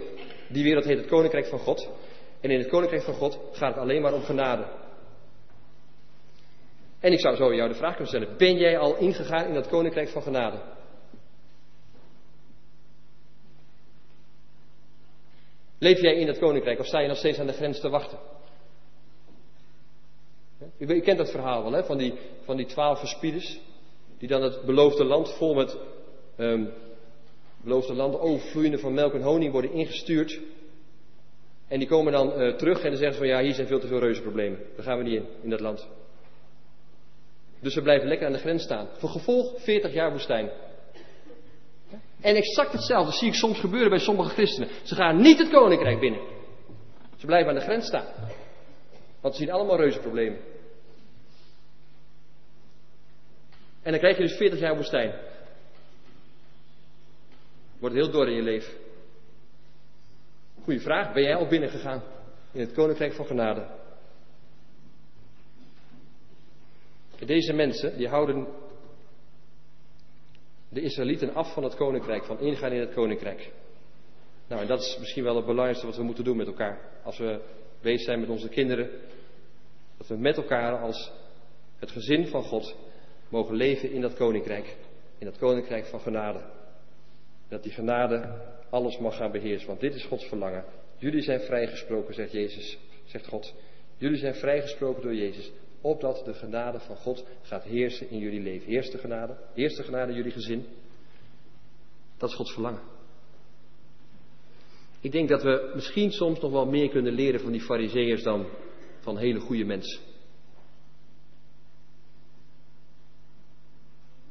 Die 0.53 0.63
wereld 0.63 0.85
heet 0.85 0.97
het 0.97 1.07
Koninkrijk 1.07 1.45
van 1.45 1.59
God. 1.59 1.89
En 2.41 2.49
in 2.49 2.59
het 2.59 2.67
Koninkrijk 2.67 3.03
van 3.03 3.13
God 3.13 3.39
gaat 3.51 3.73
het 3.73 3.83
alleen 3.83 4.01
maar 4.01 4.13
om 4.13 4.21
genade. 4.21 4.65
En 6.99 7.11
ik 7.11 7.19
zou 7.19 7.35
zo 7.35 7.55
jou 7.55 7.69
de 7.69 7.75
vraag 7.75 7.95
kunnen 7.95 8.07
stellen: 8.07 8.37
Ben 8.37 8.57
jij 8.57 8.77
al 8.77 8.97
ingegaan 8.97 9.47
in 9.47 9.53
dat 9.53 9.67
Koninkrijk 9.67 10.09
van 10.09 10.21
genade? 10.21 10.61
Leef 15.79 16.01
jij 16.01 16.15
in 16.15 16.25
dat 16.25 16.39
Koninkrijk 16.39 16.79
of 16.79 16.85
sta 16.85 16.99
je 16.99 17.07
nog 17.07 17.17
steeds 17.17 17.39
aan 17.39 17.47
de 17.47 17.53
grens 17.53 17.79
te 17.79 17.89
wachten? 17.89 18.19
U, 20.77 20.99
kent 20.99 21.17
dat 21.17 21.31
verhaal 21.31 21.63
wel, 21.63 21.71
hè? 21.71 21.83
Van 21.83 21.97
die, 21.97 22.13
van 22.43 22.57
die 22.57 22.65
twaalf 22.65 22.99
verspieders. 22.99 23.59
Die 24.17 24.27
dan 24.27 24.41
het 24.41 24.65
beloofde 24.65 25.03
land 25.03 25.33
vol 25.37 25.53
met 25.53 25.77
um, 26.37 26.73
beloofde 27.63 27.93
landen 27.93 28.19
overvloeiende 28.19 28.77
van 28.77 28.93
melk 28.93 29.13
en 29.13 29.21
honing 29.21 29.51
worden 29.51 29.71
ingestuurd. 29.71 30.39
En 31.67 31.79
die 31.79 31.87
komen 31.87 32.11
dan 32.11 32.41
uh, 32.41 32.55
terug 32.55 32.77
en 32.83 32.89
dan 32.89 32.97
zeggen 32.97 33.13
ze 33.13 33.17
van 33.17 33.27
ja, 33.27 33.41
hier 33.41 33.53
zijn 33.53 33.67
veel 33.67 33.79
te 33.79 33.87
veel 33.87 33.99
reuzenproblemen. 33.99 34.59
Daar 34.75 34.85
gaan 34.85 34.97
we 34.97 35.03
niet 35.03 35.13
in, 35.13 35.27
in 35.41 35.49
dat 35.49 35.59
land. 35.59 35.87
Dus 37.59 37.75
we 37.75 37.81
blijven 37.81 38.07
lekker 38.07 38.27
aan 38.27 38.33
de 38.33 38.39
grens 38.39 38.63
staan. 38.63 38.87
Voor 38.97 39.09
gevolg 39.09 39.61
40 39.61 39.93
jaar 39.93 40.11
woestijn. 40.11 40.49
En 42.21 42.35
exact 42.35 42.71
hetzelfde 42.71 43.11
zie 43.11 43.27
ik 43.27 43.33
soms 43.33 43.59
gebeuren 43.59 43.89
bij 43.89 43.99
sommige 43.99 44.29
christenen. 44.29 44.69
Ze 44.83 44.95
gaan 44.95 45.21
niet 45.21 45.37
het 45.37 45.49
koninkrijk 45.49 45.99
binnen. 45.99 46.21
Ze 47.17 47.25
blijven 47.25 47.49
aan 47.49 47.57
de 47.57 47.61
grens 47.61 47.85
staan. 47.85 48.05
Want 49.21 49.35
ze 49.35 49.41
zien 49.41 49.51
allemaal 49.51 49.77
reuzenproblemen. 49.77 50.39
En 53.81 53.91
dan 53.91 53.99
krijg 53.99 54.17
je 54.17 54.23
dus 54.23 54.37
40 54.37 54.59
jaar 54.59 54.75
woestijn. 54.75 55.13
Wordt 57.83 57.97
heel 57.97 58.11
door 58.11 58.27
in 58.27 58.35
je 58.35 58.41
leven. 58.41 58.73
Goeie 60.63 60.79
vraag. 60.79 61.13
Ben 61.13 61.23
jij 61.23 61.35
al 61.35 61.47
binnengegaan 61.47 62.03
in 62.51 62.59
het 62.59 62.71
koninkrijk 62.71 63.13
van 63.13 63.25
genade? 63.25 63.67
Deze 67.25 67.53
mensen 67.53 67.97
die 67.97 68.07
houden 68.07 68.47
de 70.69 70.81
Israëlieten 70.81 71.33
af 71.33 71.53
van 71.53 71.63
het 71.63 71.75
koninkrijk, 71.75 72.25
van 72.25 72.39
ingaan 72.39 72.71
in 72.71 72.79
het 72.79 72.93
koninkrijk. 72.93 73.51
Nou, 74.47 74.61
en 74.61 74.67
dat 74.67 74.79
is 74.79 74.97
misschien 74.99 75.23
wel 75.23 75.35
het 75.35 75.45
belangrijkste 75.45 75.85
wat 75.85 75.95
we 75.95 76.03
moeten 76.03 76.23
doen 76.23 76.37
met 76.37 76.47
elkaar. 76.47 76.79
Als 77.03 77.17
we 77.17 77.41
bezig 77.81 78.01
zijn 78.01 78.19
met 78.19 78.29
onze 78.29 78.49
kinderen, 78.49 78.89
dat 79.97 80.07
we 80.07 80.17
met 80.17 80.37
elkaar 80.37 80.79
als 80.79 81.11
het 81.79 81.91
gezin 81.91 82.27
van 82.27 82.43
God 82.43 82.75
mogen 83.29 83.55
leven 83.55 83.91
in 83.91 84.01
dat 84.01 84.15
koninkrijk. 84.15 84.75
In 85.17 85.25
dat 85.25 85.37
koninkrijk 85.37 85.85
van 85.85 85.99
genade. 85.99 86.61
Dat 87.53 87.63
die 87.63 87.71
genade 87.71 88.41
alles 88.69 88.97
mag 88.97 89.15
gaan 89.15 89.31
beheersen, 89.31 89.67
want 89.67 89.79
dit 89.79 89.95
is 89.95 90.05
Gods 90.05 90.25
verlangen. 90.25 90.65
Jullie 90.97 91.21
zijn 91.21 91.39
vrijgesproken, 91.39 92.13
zegt 92.13 92.31
Jezus, 92.31 92.77
zegt 93.05 93.27
God. 93.27 93.53
Jullie 93.97 94.17
zijn 94.17 94.35
vrijgesproken 94.35 95.01
door 95.01 95.15
Jezus, 95.15 95.51
opdat 95.81 96.25
de 96.25 96.33
genade 96.33 96.79
van 96.79 96.95
God 96.95 97.25
gaat 97.41 97.63
heersen 97.63 98.09
in 98.09 98.17
jullie 98.17 98.41
leven. 98.41 98.67
Heerst 98.67 98.91
de 98.91 98.97
genade, 98.97 99.37
heerst 99.53 99.77
de 99.77 99.83
genade 99.83 100.11
in 100.11 100.17
jullie 100.17 100.31
gezin. 100.31 100.65
Dat 102.17 102.29
is 102.29 102.35
Gods 102.35 102.53
verlangen. 102.53 102.81
Ik 105.01 105.11
denk 105.11 105.29
dat 105.29 105.43
we 105.43 105.71
misschien 105.75 106.11
soms 106.11 106.39
nog 106.39 106.51
wel 106.51 106.65
meer 106.65 106.89
kunnen 106.89 107.13
leren 107.13 107.39
van 107.39 107.51
die 107.51 107.61
fariseeërs 107.61 108.23
dan 108.23 108.45
van 108.99 109.17
hele 109.17 109.39
goede 109.39 109.65
mensen. 109.65 110.01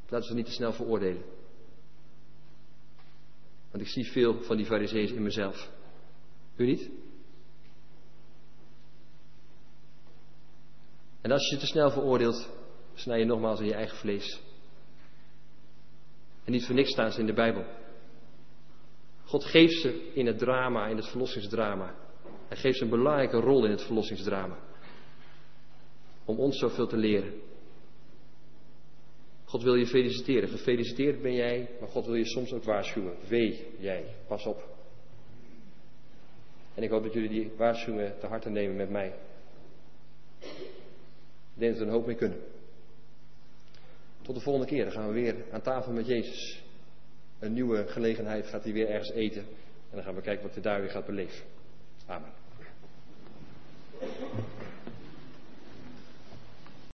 Laten 0.09 0.19
we 0.19 0.25
ze 0.25 0.33
niet 0.33 0.45
te 0.45 0.51
snel 0.51 0.73
veroordelen. 0.73 1.41
Want 3.73 3.85
ik 3.85 3.91
zie 3.91 4.11
veel 4.11 4.41
van 4.41 4.57
die 4.57 4.65
fariseeërs 4.65 5.11
in 5.11 5.23
mezelf. 5.23 5.71
U 6.55 6.65
niet? 6.65 6.89
En 11.21 11.31
als 11.31 11.49
je 11.49 11.57
te 11.57 11.65
snel 11.65 11.91
veroordeelt, 11.91 12.49
snij 12.93 13.19
je 13.19 13.25
nogmaals 13.25 13.59
in 13.59 13.65
je 13.65 13.73
eigen 13.73 13.97
vlees. 13.97 14.41
En 16.43 16.51
niet 16.51 16.65
voor 16.65 16.75
niks 16.75 16.91
staan 16.91 17.11
ze 17.11 17.19
in 17.19 17.25
de 17.25 17.33
Bijbel. 17.33 17.65
God 19.23 19.45
geeft 19.45 19.81
ze 19.81 20.11
in 20.13 20.25
het 20.25 20.37
drama, 20.37 20.87
in 20.87 20.95
het 20.95 21.07
verlossingsdrama. 21.07 21.95
Hij 22.47 22.57
geeft 22.57 22.77
ze 22.77 22.83
een 22.83 22.89
belangrijke 22.89 23.39
rol 23.39 23.65
in 23.65 23.71
het 23.71 23.81
verlossingsdrama. 23.81 24.57
Om 26.25 26.39
ons 26.39 26.57
zoveel 26.57 26.87
te 26.87 26.97
leren. 26.97 27.33
God 29.53 29.63
wil 29.63 29.75
je 29.75 29.87
feliciteren. 29.87 30.49
Gefeliciteerd 30.49 31.21
ben 31.21 31.33
jij, 31.33 31.69
maar 31.79 31.89
God 31.89 32.05
wil 32.05 32.15
je 32.15 32.25
soms 32.25 32.53
ook 32.53 32.63
waarschuwen. 32.63 33.15
Wee 33.27 33.67
jij, 33.79 34.05
pas 34.27 34.45
op. 34.45 34.67
En 36.75 36.83
ik 36.83 36.89
hoop 36.89 37.03
dat 37.03 37.13
jullie 37.13 37.29
die 37.29 37.51
waarschuwingen 37.57 38.19
te 38.19 38.27
harte 38.27 38.49
nemen 38.49 38.75
met 38.75 38.89
mij. 38.89 39.13
Ik 40.39 41.59
denk 41.59 41.71
dat 41.71 41.79
we 41.79 41.85
een 41.85 41.91
hoop 41.91 42.05
mee 42.05 42.15
kunnen. 42.15 42.39
Tot 44.21 44.35
de 44.35 44.41
volgende 44.41 44.67
keer. 44.67 44.83
Dan 44.83 44.93
gaan 44.93 45.07
we 45.07 45.13
weer 45.13 45.35
aan 45.51 45.61
tafel 45.61 45.91
met 45.91 46.07
Jezus. 46.07 46.63
Een 47.39 47.53
nieuwe 47.53 47.87
gelegenheid 47.87 48.47
gaat 48.47 48.63
hij 48.63 48.73
weer 48.73 48.89
ergens 48.89 49.11
eten. 49.11 49.41
En 49.41 49.95
dan 49.95 50.03
gaan 50.03 50.15
we 50.15 50.21
kijken 50.21 50.43
wat 50.43 50.53
hij 50.53 50.63
daar 50.63 50.81
weer 50.81 50.89
gaat 50.89 51.05
beleven. 51.05 51.45
Amen. 52.05 52.31